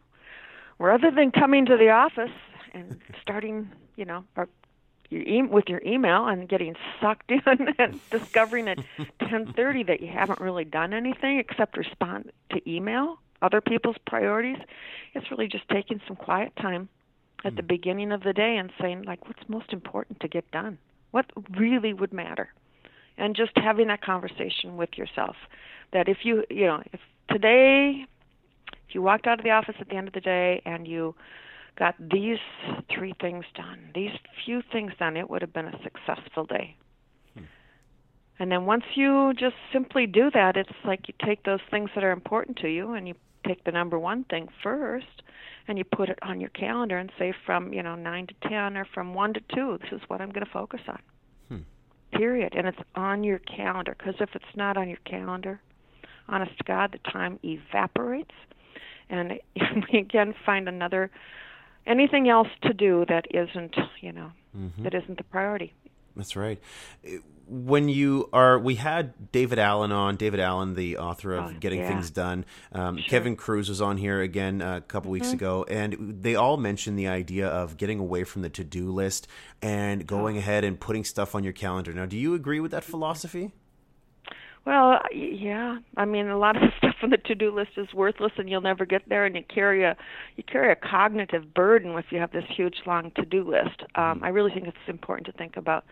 [0.79, 2.35] rather than coming to the office
[2.75, 4.49] and starting, you know, or
[5.11, 8.79] your e- with your email and getting sucked in and discovering at
[9.21, 14.59] 10:30 that you haven't really done anything except respond to email, other people's priorities,
[15.15, 16.89] it's really just taking some quiet time
[17.45, 17.69] at the hmm.
[17.69, 20.79] beginning of the day and saying like what's most important to get done?
[21.11, 22.53] What really would matter?
[23.17, 25.37] And just having that conversation with yourself
[25.93, 28.07] that if you, you know, if today
[28.89, 31.15] if you walked out of the office at the end of the day and you
[31.79, 32.39] got these
[32.95, 34.11] three things done, these
[34.45, 36.77] few things done, it would have been a successful day.
[37.35, 37.45] Hmm.
[38.39, 42.05] And then once you just simply do that, it's like you take those things that
[42.05, 43.15] are important to you and you
[43.47, 45.23] take the number one thing first
[45.69, 48.77] and you put it on your calendar and say from, you know, 9 to 10
[48.77, 50.99] or from 1 to 2, this is what I'm going to focus on.
[51.49, 52.17] Hmm.
[52.17, 52.55] Period.
[52.57, 55.61] And it's on your calendar because if it's not on your calendar,
[56.29, 58.35] honest to God, the time evaporates
[59.11, 59.35] and
[59.93, 61.11] we again find another
[61.89, 64.31] anything else to do that isn't you know
[64.79, 65.73] that isn't the priority
[66.17, 66.61] That's right.
[67.51, 71.79] When you are, we had David Allen on, David Allen, the author of Oh, Getting
[71.81, 71.89] yeah.
[71.89, 72.45] Things Done.
[72.73, 76.57] Um, Kevin Kruse was on here again uh, a couple weeks ago, and they all
[76.59, 79.29] mentioned the idea of getting away from the to do list
[79.63, 81.95] and going ahead and putting stuff on your calendar.
[81.95, 83.53] Now, do you agree with that philosophy?
[84.65, 85.79] Well, yeah.
[85.97, 88.61] I mean, a lot of the stuff on the to-do list is worthless, and you'll
[88.61, 89.25] never get there.
[89.25, 89.97] And you carry a
[90.37, 93.83] you carry a cognitive burden if you have this huge long to-do list.
[93.95, 95.85] Um, I really think it's important to think about.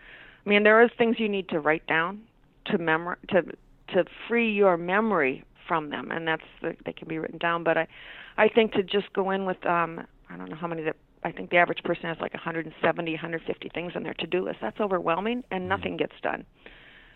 [0.45, 2.21] I mean, there are things you need to write down
[2.67, 3.43] to memor to
[3.93, 7.63] to free your memory from them, and that's the, they can be written down.
[7.63, 7.87] But I,
[8.37, 10.95] I think to just go in with um, I don't know how many that.
[11.23, 14.59] I think the average person has like 170, 150 things on their to-do list.
[14.61, 16.45] That's overwhelming, and nothing gets done.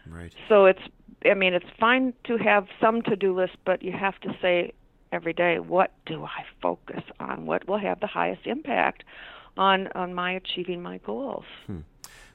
[0.07, 0.33] Right.
[0.49, 0.81] So it's,
[1.25, 4.73] I mean, it's fine to have some to do list, but you have to say
[5.11, 7.45] every day, what do I focus on?
[7.45, 9.03] What will have the highest impact
[9.57, 11.45] on on my achieving my goals?
[11.67, 11.79] Hmm.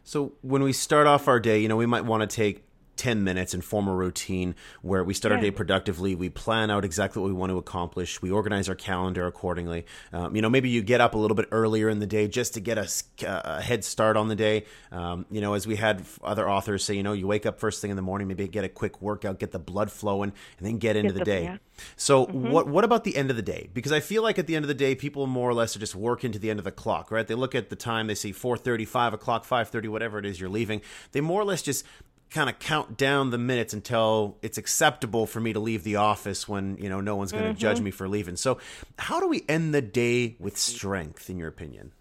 [0.05, 2.65] So when we start off our day, you know, we might want to take
[2.96, 6.14] 10 minutes and form a routine where we start our day productively.
[6.14, 8.20] We plan out exactly what we want to accomplish.
[8.22, 9.87] We organize our calendar accordingly.
[10.12, 12.54] Um, you know, maybe you get up a little bit earlier in the day just
[12.54, 14.64] to get a head start on the day.
[14.92, 17.80] Um, you know, as we had other authors say, you know, you wake up first
[17.80, 20.78] thing in the morning, maybe get a quick workout, get the blood flowing, and then
[20.78, 21.44] get into the, the- day.
[21.44, 21.56] yeah.
[21.96, 23.68] So what what about the end of the day?
[23.74, 25.78] Because I feel like at the end of the day, people more or less are
[25.78, 27.26] just working to the end of the clock, right?
[27.26, 30.48] They look at the time, they see 4.30, 5 o'clock, 5.30, whatever it is you're
[30.48, 30.80] leaving.
[31.12, 31.85] They more or less just
[32.30, 36.48] kind of count down the minutes until it's acceptable for me to leave the office
[36.48, 38.36] when, you know, no one's going to judge me for leaving.
[38.36, 38.58] So
[38.98, 41.92] how do we end the day with strength, in your opinion?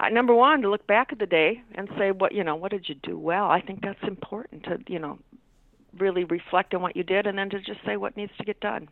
[0.00, 2.70] Uh, number one, to look back at the day and say, what you know, what
[2.70, 3.46] did you do well?
[3.50, 5.18] I think that's important to you know,
[5.98, 8.60] really reflect on what you did, and then to just say what needs to get
[8.60, 8.88] done.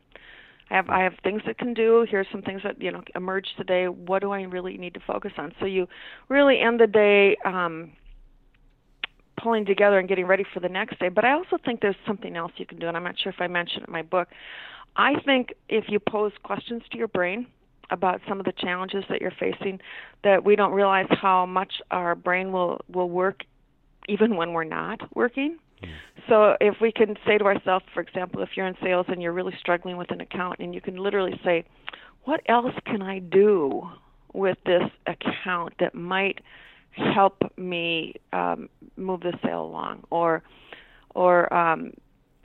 [0.71, 2.07] I have I have things that can do.
[2.09, 3.89] Here's some things that you know emerged today.
[3.89, 5.53] What do I really need to focus on?
[5.59, 5.89] So you
[6.29, 7.93] really end the day um,
[9.43, 11.09] pulling together and getting ready for the next day.
[11.09, 13.41] But I also think there's something else you can do, and I'm not sure if
[13.41, 14.29] I mentioned it in my book.
[14.97, 17.47] I think if you pose questions to your brain
[17.91, 19.81] about some of the challenges that you're facing,
[20.25, 23.43] that we don't realize how much our brain will will work
[24.09, 25.59] even when we're not working.
[25.81, 25.91] Hmm.
[26.29, 29.33] So if we can say to ourselves, for example, if you're in sales and you're
[29.33, 31.65] really struggling with an account, and you can literally say,
[32.25, 33.89] "What else can I do
[34.33, 36.41] with this account that might
[36.93, 40.43] help me um, move the sale along, or
[41.15, 41.93] or um,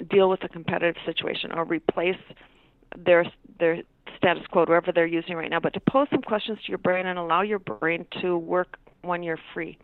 [0.09, 2.19] deal with a competitive situation, or replace
[2.97, 3.25] their
[3.59, 3.81] their
[4.17, 7.05] status quo, whatever they're using right now." But to pose some questions to your brain
[7.05, 9.77] and allow your brain to work when you're free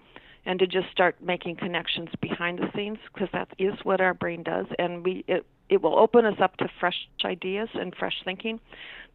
[0.46, 4.44] and to just start making connections behind the scenes because that is what our brain
[4.44, 8.60] does and we it it will open us up to fresh ideas and fresh thinking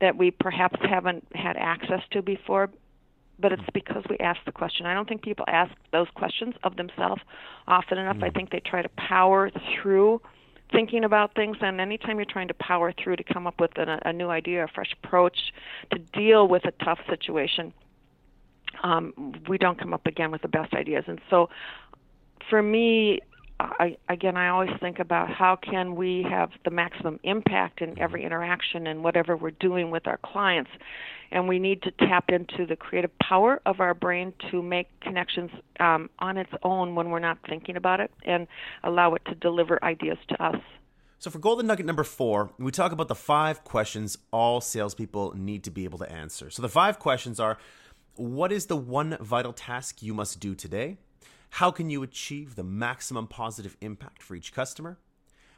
[0.01, 2.71] that we perhaps haven't had access to before
[3.39, 4.87] but it's because we ask the question.
[4.87, 7.23] I don't think people ask those questions of themselves
[7.69, 8.19] often enough.
[8.23, 10.21] I think they try to power through
[10.73, 14.01] thinking about things and anytime you're trying to power through to come up with a,
[14.05, 15.53] a new idea, a fresh approach
[15.93, 17.73] to deal with a tough situation,
[18.83, 21.05] um, we don't come up again with the best ideas.
[21.07, 21.49] And so,
[22.51, 23.21] for me,
[23.79, 28.25] I, again, I always think about how can we have the maximum impact in every
[28.25, 30.71] interaction and whatever we're doing with our clients,
[31.31, 35.51] and we need to tap into the creative power of our brain to make connections
[35.81, 38.47] um, on its own when we're not thinking about it, and
[38.83, 40.57] allow it to deliver ideas to us.
[41.19, 45.65] So for golden nugget number four, we talk about the five questions all salespeople need
[45.65, 46.51] to be able to answer.
[46.51, 47.59] So the five questions are:
[48.15, 50.99] What is the one vital task you must do today?
[51.57, 54.99] How can you achieve the maximum positive impact for each customer?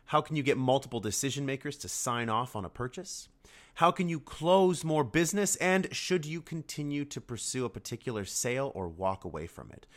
[0.05, 3.29] How can you get multiple decision makers to sign off on a purchase?
[3.75, 5.57] How can you close more business?
[5.57, 9.89] And should you continue to pursue a particular sale or walk away from it?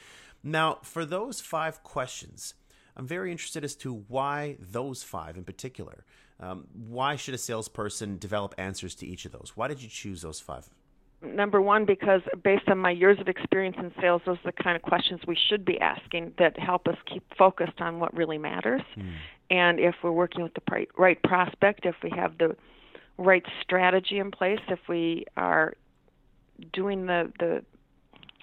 [0.41, 2.55] Now, for those five questions,
[2.97, 6.03] I'm very interested as to why those five in particular.
[6.39, 9.51] Um, why should a salesperson develop answers to each of those?
[9.53, 10.67] Why did you choose those five?
[11.23, 14.75] Number one because based on my years of experience in sales those are the kind
[14.75, 18.81] of questions we should be asking that help us keep focused on what really matters.
[18.95, 19.09] Hmm.
[19.49, 22.55] And if we're working with the right prospect if we have the
[23.17, 25.73] right strategy in place if we are
[26.73, 27.63] doing the the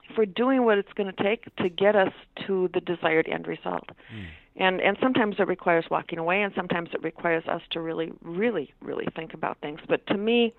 [0.08, 2.12] if we're doing what it's going to take to get us
[2.46, 3.88] to the desired end result.
[4.10, 4.24] Hmm.
[4.56, 8.72] And and sometimes it requires walking away and sometimes it requires us to really really
[8.80, 9.80] really think about things.
[9.88, 10.54] But to me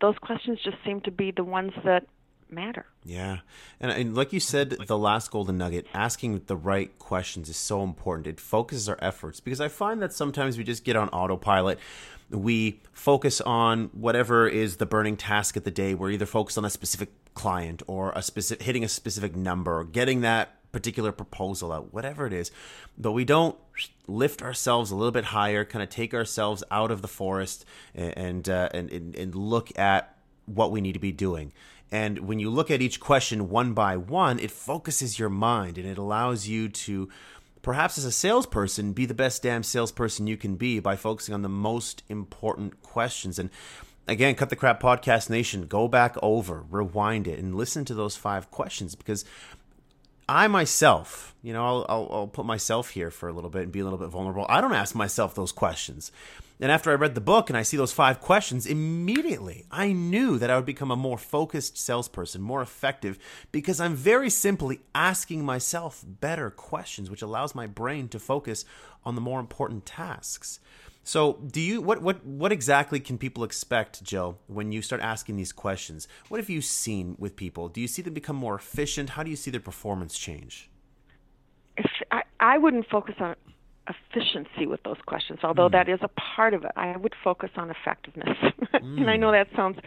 [0.00, 2.06] those questions just seem to be the ones that
[2.52, 2.86] matter.
[3.04, 3.38] Yeah.
[3.78, 7.82] And, and like you said, the last golden nugget, asking the right questions is so
[7.82, 8.26] important.
[8.26, 11.78] It focuses our efforts because I find that sometimes we just get on autopilot.
[12.30, 15.94] We focus on whatever is the burning task of the day.
[15.94, 19.84] We're either focused on a specific client or a specific hitting a specific number or
[19.84, 22.50] getting that particular proposal out, whatever it is.
[22.96, 23.56] But we don't
[24.06, 28.48] lift ourselves a little bit higher, kind of take ourselves out of the forest and
[28.48, 31.52] uh, and, and and look at what we need to be doing.
[31.92, 35.86] And when you look at each question one by one, it focuses your mind and
[35.86, 37.08] it allows you to
[37.62, 41.42] perhaps as a salesperson be the best damn salesperson you can be by focusing on
[41.42, 43.50] the most important questions and
[44.08, 48.16] again cut the crap podcast nation go back over rewind it and listen to those
[48.16, 49.26] five questions because
[50.30, 53.72] I myself, you know, I'll, I'll, I'll, put myself here for a little bit and
[53.72, 54.46] be a little bit vulnerable.
[54.48, 56.12] I don't ask myself those questions.
[56.60, 60.38] And after I read the book and I see those five questions, immediately I knew
[60.38, 63.18] that I would become a more focused salesperson, more effective,
[63.50, 68.64] because I'm very simply asking myself better questions, which allows my brain to focus
[69.04, 70.60] on the more important tasks.
[71.02, 75.36] So, do you what what what exactly can people expect, Jill, when you start asking
[75.36, 76.06] these questions?
[76.28, 77.68] What have you seen with people?
[77.68, 79.10] Do you see them become more efficient?
[79.10, 80.70] How do you see their performance change?
[81.76, 83.34] If I, I wouldn't focus on
[83.88, 85.72] efficiency with those questions, although mm.
[85.72, 86.72] that is a part of it.
[86.76, 88.60] I would focus on effectiveness, mm.
[89.00, 89.78] and I know that sounds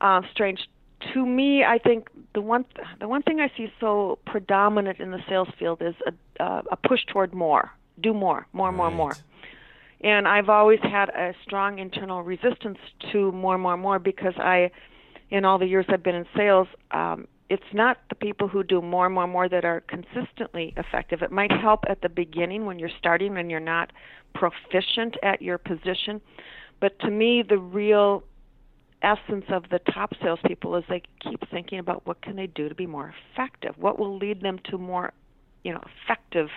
[0.00, 0.68] uh, strange
[1.14, 1.64] to me.
[1.64, 2.64] I think the one
[3.00, 6.76] the one thing I see so predominant in the sales field is a, uh, a
[6.76, 8.76] push toward more, do more, more, right.
[8.76, 9.16] more, more.
[10.02, 12.78] And I've always had a strong internal resistance
[13.12, 14.70] to more, more, more because I,
[15.30, 18.80] in all the years I've been in sales, um, it's not the people who do
[18.80, 21.20] more, more, more that are consistently effective.
[21.20, 23.92] It might help at the beginning when you're starting and you're not
[24.34, 26.20] proficient at your position.
[26.80, 28.22] But to me, the real
[29.02, 32.74] essence of the top salespeople is they keep thinking about what can they do to
[32.74, 33.74] be more effective.
[33.76, 35.12] What will lead them to more,
[35.64, 36.48] you know, effective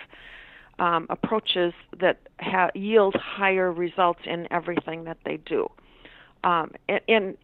[0.78, 5.70] um, approaches that ha- yield higher results in everything that they do.
[6.42, 7.36] Um, and, and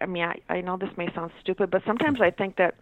[0.00, 2.76] I mean, I, I know this may sound stupid, but sometimes I think that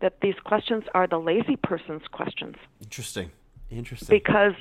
[0.00, 2.56] that these questions are the lazy person's questions.
[2.82, 3.30] Interesting.
[3.70, 4.14] Interesting.
[4.14, 4.52] Because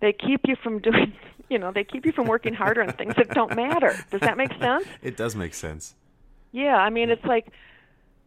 [0.00, 1.14] they keep you from doing,
[1.48, 3.96] you know, they keep you from working harder on things that don't matter.
[4.10, 4.84] Does that make sense?
[5.00, 5.94] It does make sense.
[6.52, 7.46] Yeah, I mean, it's like,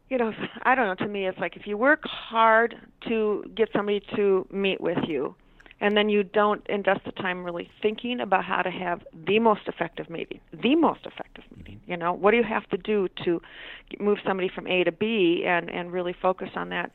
[0.10, 1.06] you know, I don't know.
[1.06, 2.76] To me, it's like if you work hard
[3.08, 5.36] to get somebody to meet with you,
[5.82, 9.62] and then you don't invest the time really thinking about how to have the most
[9.68, 12.14] effective meeting the most effective meeting you know?
[12.14, 13.42] What do you have to do to
[14.00, 16.92] move somebody from a to b and and really focus on that?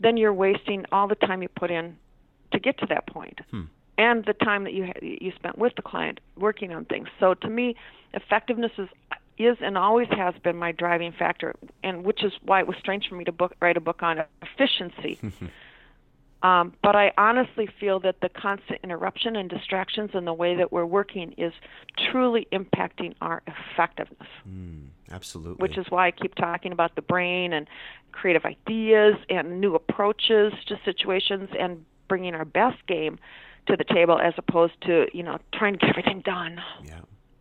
[0.00, 1.96] Then you're wasting all the time you put in
[2.52, 3.40] to get to that point.
[3.50, 3.62] Hmm.
[3.96, 7.08] and the time that you you spent with the client working on things.
[7.20, 7.76] So to me
[8.12, 8.88] effectiveness is
[9.36, 13.08] is and always has been my driving factor and which is why it was strange
[13.08, 15.18] for me to book, write a book on efficiency
[16.44, 20.70] Um, but I honestly feel that the constant interruption and distractions and the way that
[20.70, 21.54] we're working is
[22.10, 24.28] truly impacting our effectiveness.
[24.46, 25.62] Mm, absolutely.
[25.62, 27.66] Which is why I keep talking about the brain and
[28.12, 33.18] creative ideas and new approaches to situations and bringing our best game
[33.66, 36.60] to the table as opposed to, you know, trying to get everything done.
[36.84, 37.00] Yeah.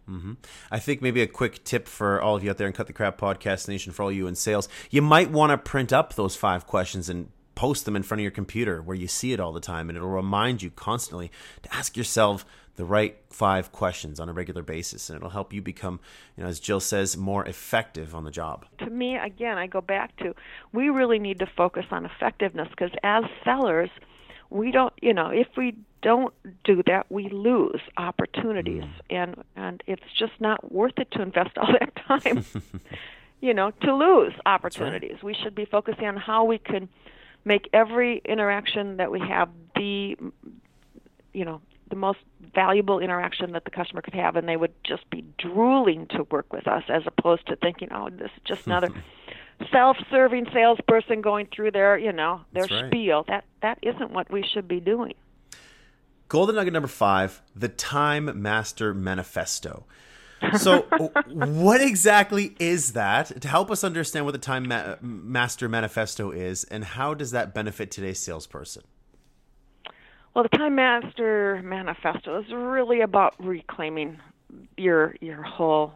[0.10, 0.34] Mm-hmm.
[0.72, 2.94] I think maybe a quick tip for all of you out there in Cut the
[2.94, 6.38] Crap Podcast Nation, for all you in sales, you might want to print up those
[6.38, 9.52] five questions and post them in front of your computer where you see it all
[9.54, 14.30] the time and it'll remind you constantly to ask yourself the right five questions on
[14.30, 16.00] a regular basis and it'll help you become
[16.36, 19.82] you know as jill says more effective on the job to me again i go
[19.82, 20.34] back to
[20.72, 23.90] we really need to focus on effectiveness because as sellers
[24.50, 29.00] we don't you know if we don't do that we lose opportunities mm.
[29.10, 32.44] and and it's just not worth it to invest all that time
[33.42, 35.24] you know to lose opportunities right.
[35.24, 36.90] we should be focusing on how we can
[37.46, 40.18] make every interaction that we have the
[41.34, 42.20] you know the most
[42.56, 46.52] valuable interaction that the customer could have and they would just be drooling to work
[46.52, 48.90] with us as opposed to thinking oh this is just another
[49.72, 52.88] self-serving salesperson going through their you know their right.
[52.88, 53.24] spiel.
[53.28, 55.14] That that isn't what we should be doing.
[56.28, 59.86] Golden nugget number 5 the time master manifesto
[60.58, 60.82] so,
[61.28, 63.42] what exactly is that?
[63.42, 67.54] To help us understand what the Time Ma- Master Manifesto is, and how does that
[67.54, 68.84] benefit today's salesperson?
[70.34, 74.20] Well, the Time Master Manifesto is really about reclaiming
[74.78, 75.94] your your whole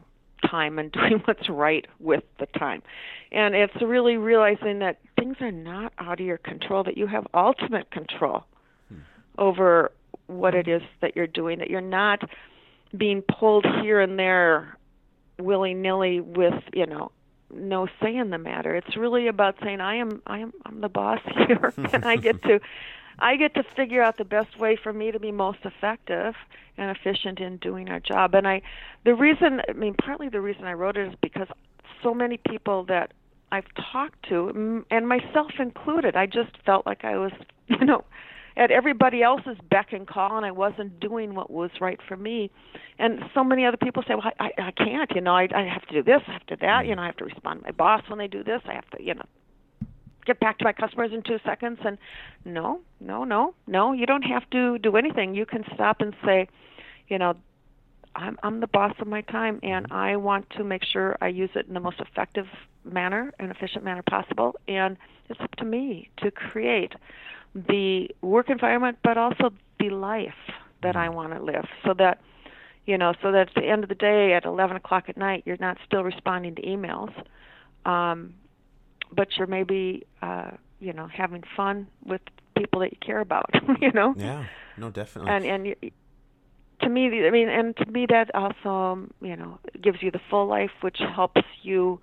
[0.50, 2.82] time and doing what's right with the time.
[3.32, 7.27] And it's really realizing that things are not out of your control, that you have
[7.34, 8.46] ultimate control
[8.90, 9.00] hmm.
[9.38, 9.92] over
[10.27, 12.29] what it is that you're doing, that you're not
[12.96, 14.77] being pulled here and there
[15.40, 17.12] willy nilly with you know
[17.50, 18.75] no say in the matter.
[18.75, 22.42] It's really about saying i am i am i'm the boss here and i get
[22.44, 22.60] to
[23.19, 26.35] i get to figure out the best way for me to be most effective
[26.77, 28.35] and efficient in doing our job.
[28.35, 28.62] And i
[29.06, 31.48] the reason i mean partly the reason i wrote it is because
[32.04, 33.13] so many people that
[33.52, 37.31] i've talked to and myself included i just felt like i was
[37.67, 38.04] you know,
[38.58, 42.49] at everybody else's beck and call, and I wasn't doing what was right for me.
[42.97, 45.12] And so many other people say, "Well, I, I can't.
[45.13, 46.87] You know, I, I have to do this, I have to do that.
[46.87, 48.62] You know, I have to respond to my boss when they do this.
[48.67, 49.25] I have to, you know,
[50.25, 51.97] get back to my customers in two seconds." And
[52.43, 53.93] no, no, no, no.
[53.93, 55.35] You don't have to do anything.
[55.35, 56.49] You can stop and say,
[57.08, 57.35] you know,
[58.15, 61.51] I'm I'm the boss of my time, and I want to make sure I use
[61.53, 62.47] it in the most effective
[62.83, 64.55] manner and efficient manner possible.
[64.67, 64.97] And
[65.29, 66.93] it's up to me to create
[67.67, 70.33] the work environment, but also the life
[70.83, 72.19] that I want to live, so that
[72.85, 75.43] you know, so that at the end of the day, at 11 o'clock at night,
[75.45, 77.12] you're not still responding to emails,
[77.85, 78.33] um,
[79.12, 82.21] but you're maybe uh, you know having fun with
[82.55, 83.49] people that you care about.
[83.81, 84.13] you know.
[84.17, 84.45] Yeah.
[84.77, 85.31] No, definitely.
[85.31, 85.67] And and.
[85.67, 85.91] You,
[86.79, 90.21] to me, I mean, and to me, that also, um, you know, gives you the
[90.29, 91.99] full life, which helps you,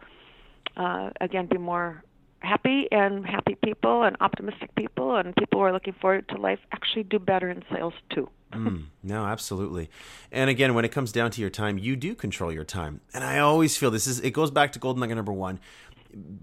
[0.77, 2.03] uh, again, be more
[2.45, 6.61] happy and happy people and optimistic people and people who are looking forward to life
[6.73, 8.29] actually do better in sales too.
[8.53, 9.91] mm, no, absolutely.
[10.31, 13.01] And again, when it comes down to your time, you do control your time.
[13.13, 15.59] And I always feel this is it goes back to golden nugget number 1.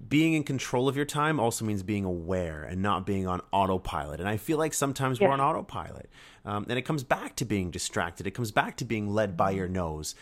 [0.10, 4.20] Being in control of your time also means being aware and not being on autopilot.
[4.20, 5.28] And I feel like sometimes yes.
[5.28, 6.10] we're on autopilot.
[6.44, 8.28] Um, and it comes back to being distracted.
[8.28, 10.14] It comes back to being led by your nose.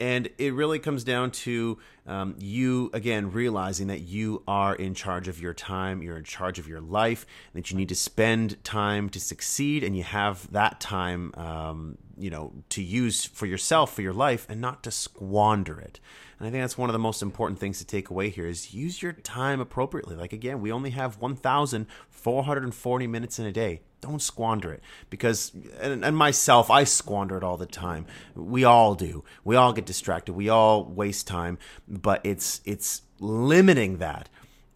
[0.00, 5.28] And it really comes down to um, you, again, realizing that you are in charge
[5.28, 7.24] of your time, you're in charge of your life,
[7.54, 12.28] that you need to spend time to succeed, and you have that time, um, you
[12.28, 16.00] know, to use for yourself, for your life, and not to squander it.
[16.38, 18.74] And I think that's one of the most important things to take away here is
[18.74, 20.16] use your time appropriately.
[20.16, 24.82] Like, again, we only have 1,440 minutes in a day don't squander it.
[25.10, 28.06] Because and, and, myself i squander it all the time.
[28.34, 29.24] We all do.
[29.44, 30.34] We all get distracted.
[30.34, 31.58] We all waste time.
[31.88, 34.28] But it's it's limiting that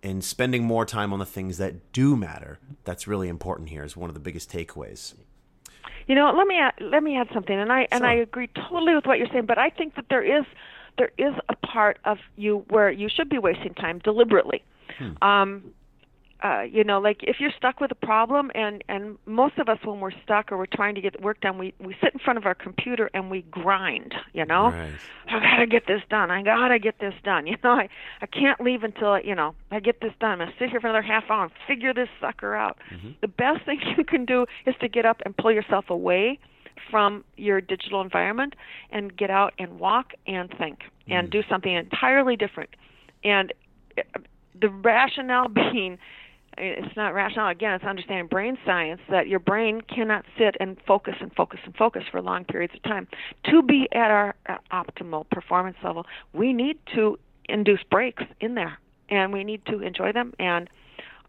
[0.03, 3.97] and spending more time on the things that do matter that's really important here is
[3.97, 5.15] one of the biggest takeaways.
[6.07, 7.59] You know let me add, let me add something.
[7.59, 7.89] And i sure.
[7.91, 10.45] and i agree totally with what you're saying but i think that there is
[10.97, 14.65] there is a part of you where you should be wasting time deliberately.
[14.99, 15.13] Hmm.
[15.23, 15.63] um
[16.43, 19.79] uh, you know, like if you're stuck with a problem, and and most of us
[19.85, 22.39] when we're stuck or we're trying to get work done, we we sit in front
[22.39, 24.15] of our computer and we grind.
[24.33, 24.93] You know, right.
[25.29, 26.31] I gotta get this done.
[26.31, 27.47] I gotta get this done.
[27.49, 27.89] You know, I
[28.21, 30.33] I can't leave until you know I get this done.
[30.33, 32.79] I'm gonna sit here for another half hour and figure this sucker out.
[32.93, 33.11] Mm-hmm.
[33.21, 36.39] The best thing you can do is to get up and pull yourself away
[36.91, 38.55] from your digital environment
[38.91, 41.13] and get out and walk and think mm-hmm.
[41.13, 42.71] and do something entirely different.
[43.25, 43.53] And
[43.97, 44.21] uh,
[44.61, 45.99] the rationale being
[46.61, 47.49] it's not rational.
[47.49, 51.75] Again it's understanding brain science that your brain cannot sit and focus and focus and
[51.77, 53.07] focus for long periods of time.
[53.51, 58.79] To be at our uh, optimal performance level we need to induce breaks in there
[59.09, 60.35] and we need to enjoy them.
[60.39, 60.69] And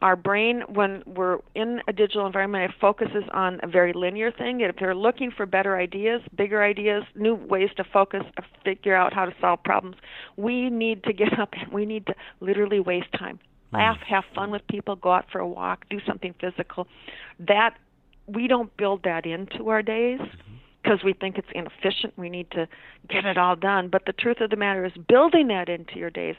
[0.01, 4.61] our brain when we're in a digital environment it focuses on a very linear thing.
[4.61, 9.13] If they're looking for better ideas bigger ideas new ways to focus uh, figure out
[9.13, 9.97] how to solve problems
[10.37, 13.39] we need to get up and we need to literally waste time
[13.71, 16.87] laugh, have fun with people, go out for a walk, do something physical.
[17.39, 17.75] That
[18.27, 20.55] we don't build that into our days mm-hmm.
[20.83, 22.13] because we think it's inefficient.
[22.17, 22.67] We need to
[23.07, 23.89] get it all done.
[23.89, 26.35] But the truth of the matter is, building that into your days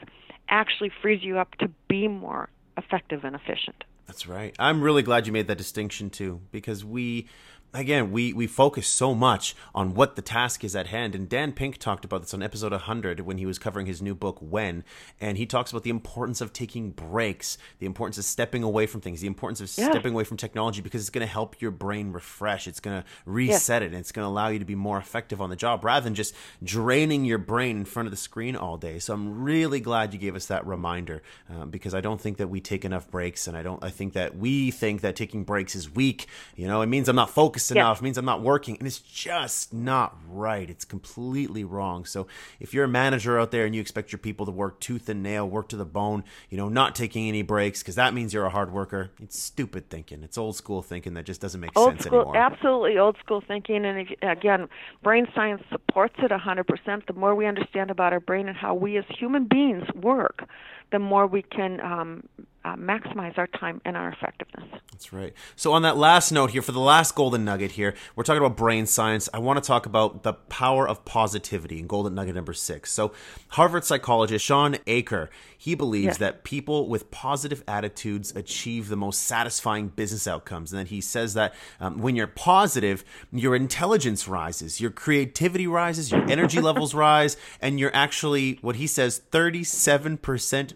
[0.49, 3.83] actually frees you up to be more effective and efficient.
[4.07, 4.53] That's right.
[4.59, 7.27] I'm really glad you made that distinction too, because we
[7.73, 11.15] again, we, we focus so much on what the task is at hand.
[11.15, 14.13] And Dan Pink talked about this on episode 100 when he was covering his new
[14.13, 14.83] book, When.
[15.19, 19.01] And he talks about the importance of taking breaks, the importance of stepping away from
[19.01, 19.89] things, the importance of yeah.
[19.89, 22.67] stepping away from technology because it's going to help your brain refresh.
[22.67, 23.87] It's going to reset yeah.
[23.87, 26.03] it and it's going to allow you to be more effective on the job rather
[26.03, 28.99] than just draining your brain in front of the screen all day.
[28.99, 32.49] So I'm really glad you gave us that reminder um, because I don't think that
[32.49, 33.47] we take enough breaks.
[33.47, 36.27] And I don't, I think that we think that taking breaks is weak.
[36.55, 38.03] You know, it means I'm not focused enough yeah.
[38.03, 38.77] means I'm not working.
[38.77, 40.69] And it's just not right.
[40.69, 42.05] It's completely wrong.
[42.05, 42.27] So
[42.59, 45.21] if you're a manager out there and you expect your people to work tooth and
[45.21, 48.45] nail, work to the bone, you know, not taking any breaks because that means you're
[48.45, 50.23] a hard worker, it's stupid thinking.
[50.23, 52.37] It's old school thinking that just doesn't make old sense school, anymore.
[52.37, 53.85] Absolutely old school thinking.
[53.85, 54.69] And again,
[55.03, 57.05] brain science supports it 100%.
[57.05, 60.47] The more we understand about our brain and how we as human beings work,
[60.91, 62.23] the more we can um,
[62.63, 64.69] uh, maximize our time and our effectiveness.
[64.91, 65.33] That's right.
[65.55, 68.55] So, on that last note here, for the last golden nugget here, we're talking about
[68.55, 69.27] brain science.
[69.33, 72.91] I want to talk about the power of positivity in golden nugget number six.
[72.91, 73.13] So,
[73.49, 75.29] Harvard psychologist Shawn Achor
[75.61, 76.17] he believes yes.
[76.17, 80.73] that people with positive attitudes achieve the most satisfying business outcomes.
[80.73, 86.11] And then he says that um, when you're positive, your intelligence rises, your creativity rises,
[86.11, 89.19] your energy levels rise, and you're actually, what he says,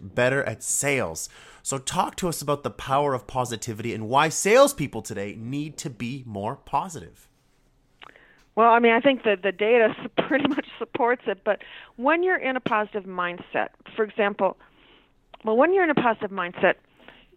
[0.08, 1.28] 37% better at sales.
[1.62, 5.90] So, talk to us about the power of positivity and why salespeople today need to
[5.90, 7.28] be more positive.
[8.54, 9.94] Well, I mean, I think that the data
[10.28, 11.42] pretty much supports it.
[11.44, 11.62] But
[11.96, 14.56] when you're in a positive mindset, for example,
[15.44, 16.74] well, when you're in a positive mindset,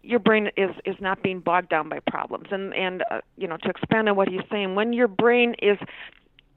[0.02, 2.48] your brain is is not being bogged down by problems.
[2.50, 5.76] And and uh, you know, to expand on what he's saying, when your brain is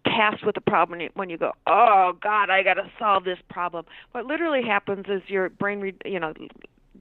[0.06, 3.86] tasked with a problem when you go oh god i got to solve this problem
[4.12, 6.34] what literally happens is your brain re- you know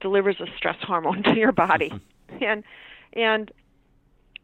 [0.00, 1.92] delivers a stress hormone to your body
[2.40, 2.64] and
[3.14, 3.52] and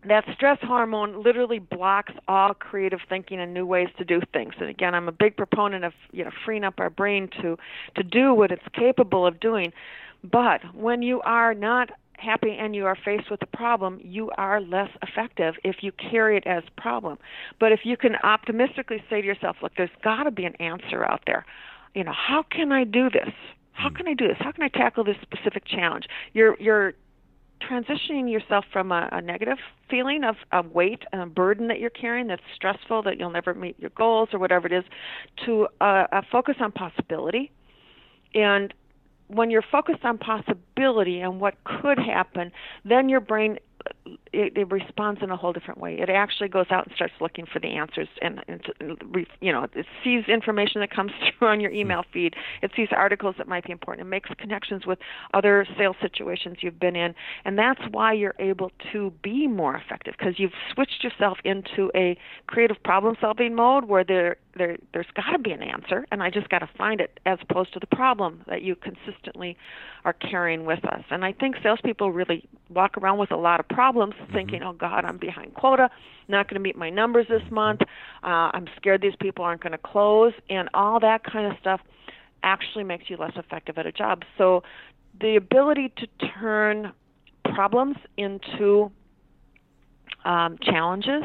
[0.06, 4.54] that stress hormone literally blocks all creative thinking and new ways to do things.
[4.60, 7.58] And again, I'm a big proponent of you know freeing up our brain to
[7.96, 9.72] to do what it's capable of doing.
[10.22, 14.60] But when you are not happy and you are faced with a problem, you are
[14.60, 17.18] less effective if you carry it as a problem.
[17.60, 21.04] But if you can optimistically say to yourself, look, there's got to be an answer
[21.04, 21.44] out there.
[21.94, 23.32] You know, how can I do this?
[23.72, 23.96] How hmm.
[23.96, 24.36] can I do this?
[24.38, 26.06] How can I tackle this specific challenge?
[26.32, 26.94] You're you're
[27.60, 29.58] transitioning yourself from a, a negative
[29.90, 33.52] feeling of, of weight and a burden that you're carrying that's stressful, that you'll never
[33.52, 34.84] meet your goals or whatever it is,
[35.44, 37.50] to a, a focus on possibility.
[38.34, 38.72] And
[39.28, 42.50] when you're focused on possibility and what could happen,
[42.84, 43.58] then your brain
[44.32, 45.98] it, it responds in a whole different way.
[45.98, 48.60] It actually goes out and starts looking for the answers, and, and
[49.40, 51.78] you know, it sees information that comes through on your hmm.
[51.78, 52.34] email feed.
[52.62, 54.06] It sees articles that might be important.
[54.06, 54.98] It makes connections with
[55.34, 57.14] other sales situations you've been in,
[57.44, 62.16] and that's why you're able to be more effective because you've switched yourself into a
[62.46, 66.48] creative problem-solving mode where there, there there's got to be an answer, and I just
[66.48, 69.56] got to find it, as opposed to the problem that you consistently
[70.04, 71.02] are carrying with us.
[71.10, 74.32] And I think salespeople really walk around with a lot of problems, mm-hmm.
[74.32, 75.90] thinking, "Oh God, I'm behind quota,
[76.28, 77.54] not going to meet my numbers this mm-hmm.
[77.54, 77.80] month.
[78.22, 81.80] Uh, I'm scared these people aren't going to close," and all that kind of stuff
[82.42, 84.22] actually makes you less effective at a job.
[84.36, 84.62] So,
[85.20, 86.06] the ability to
[86.40, 86.92] turn
[87.54, 88.90] problems into
[90.24, 91.22] um, challenges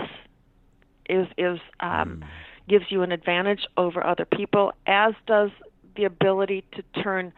[1.10, 2.28] is is um, mm.
[2.68, 5.52] Gives you an advantage over other people, as does
[5.96, 7.34] the ability to turn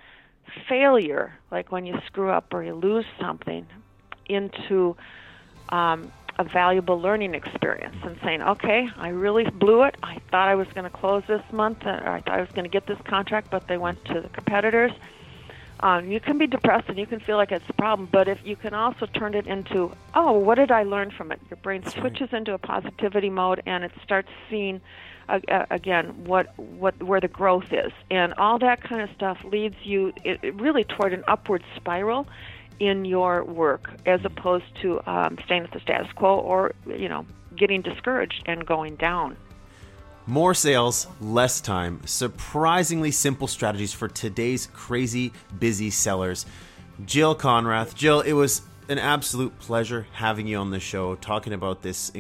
[0.70, 3.66] failure, like when you screw up or you lose something,
[4.28, 4.96] into
[5.70, 9.96] um, a valuable learning experience and saying, okay, I really blew it.
[10.04, 12.66] I thought I was going to close this month, or I thought I was going
[12.66, 14.92] to get this contract, but they went to the competitors.
[15.82, 18.40] Um, you can be depressed and you can feel like it's a problem, but if
[18.46, 21.40] you can also turn it into, oh, what did I learn from it?
[21.50, 24.80] Your brain switches into a positivity mode and it starts seeing
[25.28, 29.76] uh, again what what where the growth is, and all that kind of stuff leads
[29.84, 32.28] you it, really toward an upward spiral
[32.80, 37.26] in your work as opposed to um, staying at the status quo or you know
[37.56, 39.38] getting discouraged and going down.
[40.28, 42.02] More sales, less time.
[42.06, 46.48] Surprisingly simple strategies for today's crazy busy sellers.
[47.06, 47.94] Jill Konrath.
[47.94, 52.12] Jill, it was an absolute pleasure having you on the show, talking about this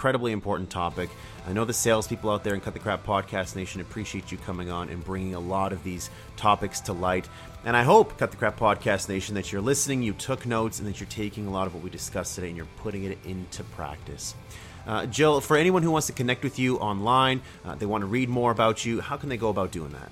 [0.00, 1.10] incredibly important topic.
[1.46, 4.70] I know the salespeople out there in Cut the Crap Podcast Nation appreciate you coming
[4.70, 7.28] on and bringing a lot of these topics to light.
[7.66, 10.88] And I hope, Cut the Crap Podcast Nation, that you're listening, you took notes, and
[10.88, 13.62] that you're taking a lot of what we discussed today and you're putting it into
[13.62, 14.34] practice.
[14.86, 18.06] Uh, Jill, for anyone who wants to connect with you online, uh, they want to
[18.06, 20.10] read more about you, how can they go about doing that?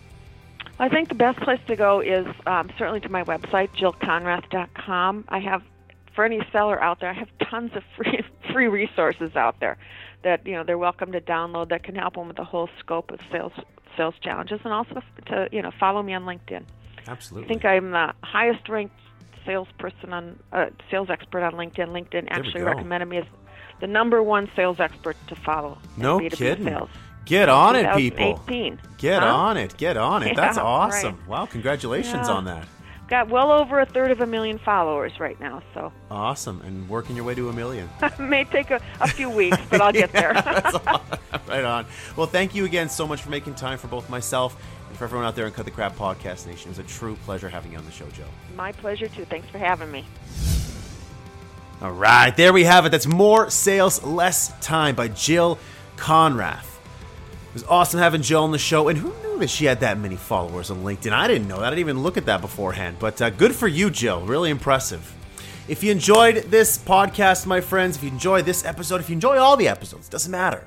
[0.78, 5.24] I think the best place to go is um, certainly to my website, jillkonrath.com.
[5.30, 5.62] I have
[6.18, 9.78] for any seller out there, I have tons of free free resources out there
[10.24, 13.12] that you know they're welcome to download that can help them with the whole scope
[13.12, 13.52] of sales
[13.96, 16.64] sales challenges, and also to you know follow me on LinkedIn.
[17.06, 17.44] Absolutely.
[17.44, 18.96] I think I'm the highest ranked
[19.46, 21.90] salesperson on uh, sales expert on LinkedIn.
[21.90, 23.24] LinkedIn actually recommended me as
[23.80, 25.78] the number one sales expert to follow.
[25.96, 26.64] No B2B kidding.
[26.64, 26.90] Sales.
[27.26, 28.42] Get on it, people.
[28.96, 29.36] Get huh?
[29.36, 29.76] on it.
[29.76, 30.28] Get on it.
[30.30, 31.16] Yeah, That's awesome.
[31.20, 31.28] Right.
[31.28, 32.34] Wow, congratulations yeah.
[32.34, 32.66] on that
[33.08, 35.62] got well over a third of a million followers right now.
[35.74, 37.88] So awesome, and working your way to a million.
[38.18, 40.32] May take a, a few weeks, but I'll get there.
[41.48, 41.86] right on.
[42.16, 44.56] Well, thank you again so much for making time for both myself
[44.88, 46.68] and for everyone out there in Cut the Crap Podcast Nation.
[46.70, 48.24] It was a true pleasure having you on the show, Joe.
[48.56, 49.24] My pleasure too.
[49.24, 50.04] Thanks for having me.
[51.80, 52.88] All right, there we have it.
[52.90, 55.58] That's More Sales, Less Time by Jill
[55.96, 56.77] Konrath.
[57.48, 59.28] It was awesome having Jill on the show, and who knew?
[59.38, 61.12] that she had that many followers on LinkedIn.
[61.12, 61.66] I didn't know that.
[61.66, 62.96] I didn't even look at that beforehand.
[62.98, 64.20] But uh, good for you, Jill.
[64.22, 65.14] Really impressive.
[65.68, 69.36] If you enjoyed this podcast, my friends, if you enjoy this episode, if you enjoy
[69.36, 70.64] all the episodes, doesn't matter.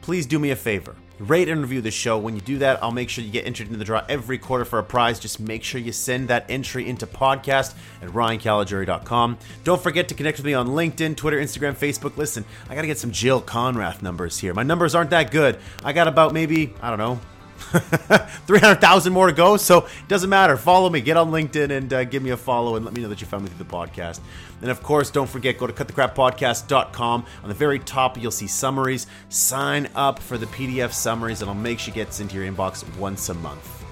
[0.00, 2.18] Please do me a favor rate and review the show.
[2.18, 4.64] When you do that, I'll make sure you get entered into the draw every quarter
[4.64, 5.18] for a prize.
[5.18, 9.38] Just make sure you send that entry into podcast at ryancaligiuri.com.
[9.64, 12.16] Don't forget to connect with me on LinkedIn, Twitter, Instagram, Facebook.
[12.16, 14.54] Listen, I got to get some Jill Konrath numbers here.
[14.54, 15.58] My numbers aren't that good.
[15.84, 17.20] I got about maybe, I don't know,
[18.46, 20.56] 300,000 more to go, so it doesn't matter.
[20.56, 23.08] Follow me, get on LinkedIn, and uh, give me a follow, and let me know
[23.08, 24.20] that you found me through the podcast.
[24.62, 27.26] And of course, don't forget, go to cutthecrappodcast.com.
[27.42, 29.06] On the very top, you'll see summaries.
[29.28, 32.84] Sign up for the PDF summaries, and I'll make sure it gets into your inbox
[32.96, 33.84] once a month.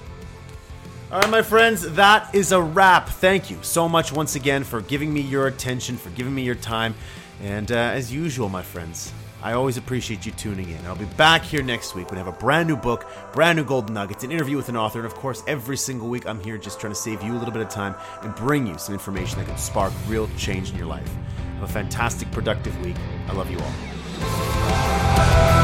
[1.11, 3.07] All right, my friends, that is a wrap.
[3.07, 6.55] Thank you so much once again for giving me your attention, for giving me your
[6.55, 6.95] time.
[7.41, 10.85] And uh, as usual, my friends, I always appreciate you tuning in.
[10.85, 13.93] I'll be back here next week I have a brand new book, brand new golden
[13.93, 16.79] nuggets, an interview with an author, and of course, every single week I'm here just
[16.79, 19.47] trying to save you a little bit of time and bring you some information that
[19.47, 21.09] can spark real change in your life.
[21.55, 22.97] Have a fantastic, productive week.
[23.27, 25.56] I love you all.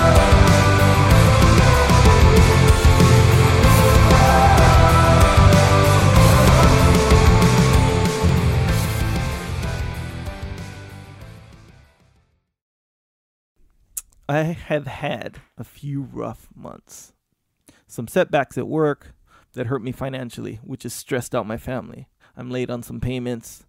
[14.33, 17.13] I have had a few rough months.
[17.85, 19.13] Some setbacks at work
[19.53, 22.07] that hurt me financially, which has stressed out my family.
[22.35, 23.67] I'm late on some payments.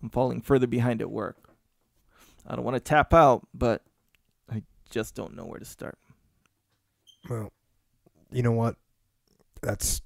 [0.00, 1.50] I'm falling further behind at work.
[2.46, 3.82] I don't want to tap out, but
[4.48, 5.98] I just don't know where to start.
[7.28, 7.50] Well,
[8.30, 8.76] you know what?
[9.62, 10.00] That's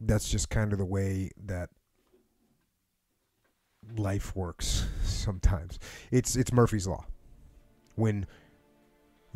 [0.00, 1.70] that's just kind of the way that
[3.96, 5.78] life works sometimes.
[6.10, 7.06] It's it's Murphy's law
[7.98, 8.26] when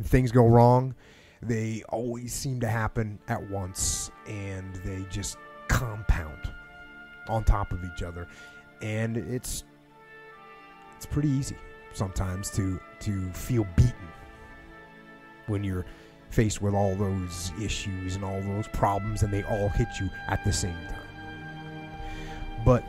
[0.01, 0.95] things go wrong,
[1.41, 5.37] they always seem to happen at once and they just
[5.67, 6.51] compound
[7.27, 8.27] on top of each other.
[8.81, 9.63] And it's
[10.95, 11.57] it's pretty easy
[11.93, 13.93] sometimes to to feel beaten
[15.47, 15.85] when you're
[16.29, 20.43] faced with all those issues and all those problems and they all hit you at
[20.43, 20.99] the same time.
[22.65, 22.83] But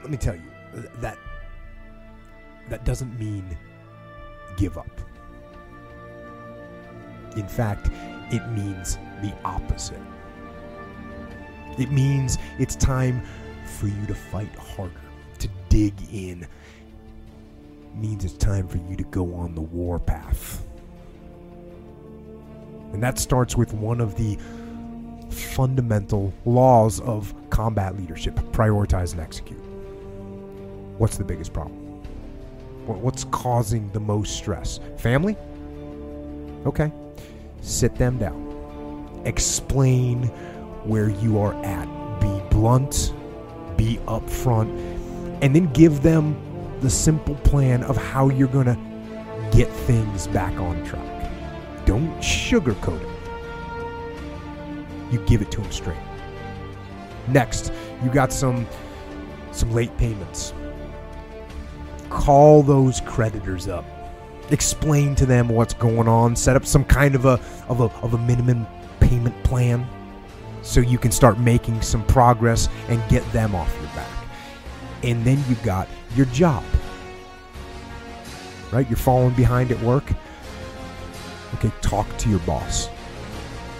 [0.00, 0.50] let me tell you
[1.00, 1.18] that
[2.68, 3.56] that doesn't mean
[4.56, 5.00] give up.
[7.36, 7.90] In fact,
[8.32, 10.00] it means the opposite.
[11.78, 13.22] It means it's time
[13.66, 15.00] for you to fight harder,
[15.40, 16.42] to dig in.
[16.42, 20.64] It means it's time for you to go on the war path.
[22.92, 24.38] And that starts with one of the
[25.30, 29.58] fundamental laws of combat leadership prioritize and execute.
[30.98, 31.83] What's the biggest problem?
[32.86, 34.78] What's causing the most stress?
[34.98, 35.36] Family?
[36.66, 36.92] Okay.
[37.60, 39.22] Sit them down.
[39.24, 40.24] Explain
[40.84, 41.86] where you are at.
[42.20, 43.14] Be blunt,
[43.76, 44.68] be upfront,
[45.42, 46.36] and then give them
[46.80, 48.78] the simple plan of how you're going to
[49.50, 51.30] get things back on track.
[51.86, 53.08] Don't sugarcoat it.
[55.12, 55.96] You give it to them straight.
[57.28, 57.72] Next,
[58.02, 58.66] you got some
[59.52, 60.52] some late payments
[62.14, 63.84] call those creditors up.
[64.50, 66.36] Explain to them what's going on.
[66.36, 68.66] Set up some kind of a of a, of a minimum
[69.00, 69.86] payment plan
[70.62, 74.10] so you can start making some progress and get them off your back.
[75.02, 76.64] And then you got your job.
[78.72, 78.88] Right?
[78.88, 80.04] You're falling behind at work?
[81.54, 82.88] Okay talk to your boss.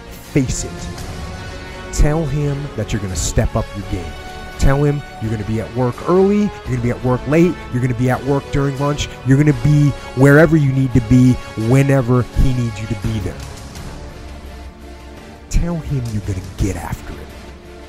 [0.09, 1.93] Face it.
[1.93, 4.24] Tell him that you're going to step up your game
[4.65, 7.27] Tell him you're going to be at work early, you're going to be at work
[7.27, 10.73] late, you're going to be at work during lunch, you're going to be wherever you
[10.73, 11.33] need to be
[11.69, 13.37] whenever he needs you to be there.
[15.51, 17.27] Tell him you're going to get after it.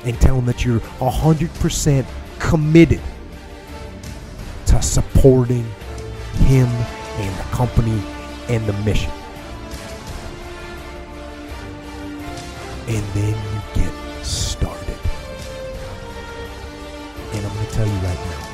[0.03, 2.05] And tell him that you're 100%
[2.37, 3.01] committed
[4.67, 5.65] to supporting
[6.45, 8.03] him and the company
[8.49, 9.11] and the mission.
[12.87, 14.06] And then you get
[17.67, 18.47] To tell you right now,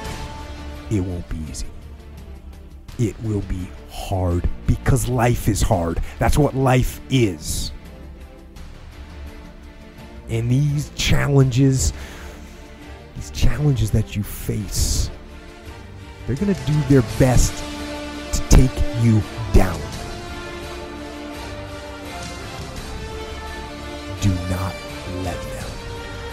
[0.91, 1.67] it won't be easy.
[2.99, 6.01] It will be hard because life is hard.
[6.19, 7.71] That's what life is.
[10.29, 11.93] And these challenges,
[13.15, 15.09] these challenges that you face,
[16.25, 17.53] they're going to do their best
[18.33, 19.21] to take you
[19.53, 19.79] down.
[24.21, 24.73] Do not
[25.23, 25.69] let them.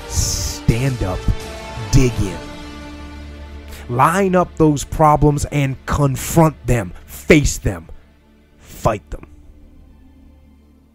[0.08, 1.18] Stand up
[1.92, 2.49] dig in.
[3.90, 7.88] Line up those problems and confront them, face them,
[8.58, 9.26] fight them.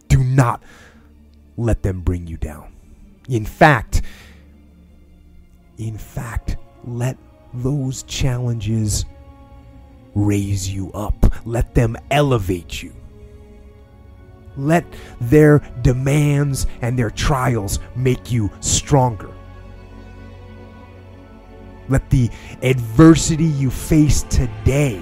[0.08, 0.64] Do not
[1.58, 2.72] let them bring you down.
[3.28, 4.02] In fact,
[5.78, 7.18] in fact, let
[7.54, 9.06] those challenges
[10.14, 11.46] raise you up.
[11.46, 12.94] Let them elevate you.
[14.56, 14.86] Let
[15.20, 19.35] their demands and their trials make you stronger.
[21.88, 22.30] Let the
[22.62, 25.02] adversity you face today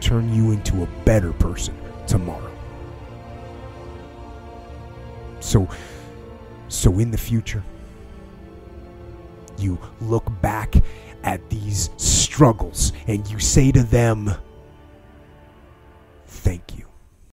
[0.00, 1.74] turn you into a better person
[2.06, 2.50] tomorrow.
[5.40, 5.68] So,
[6.68, 7.62] so in the future,
[9.58, 10.74] you look back
[11.22, 14.34] at these struggles and you say to them,
[16.26, 16.83] Thank you.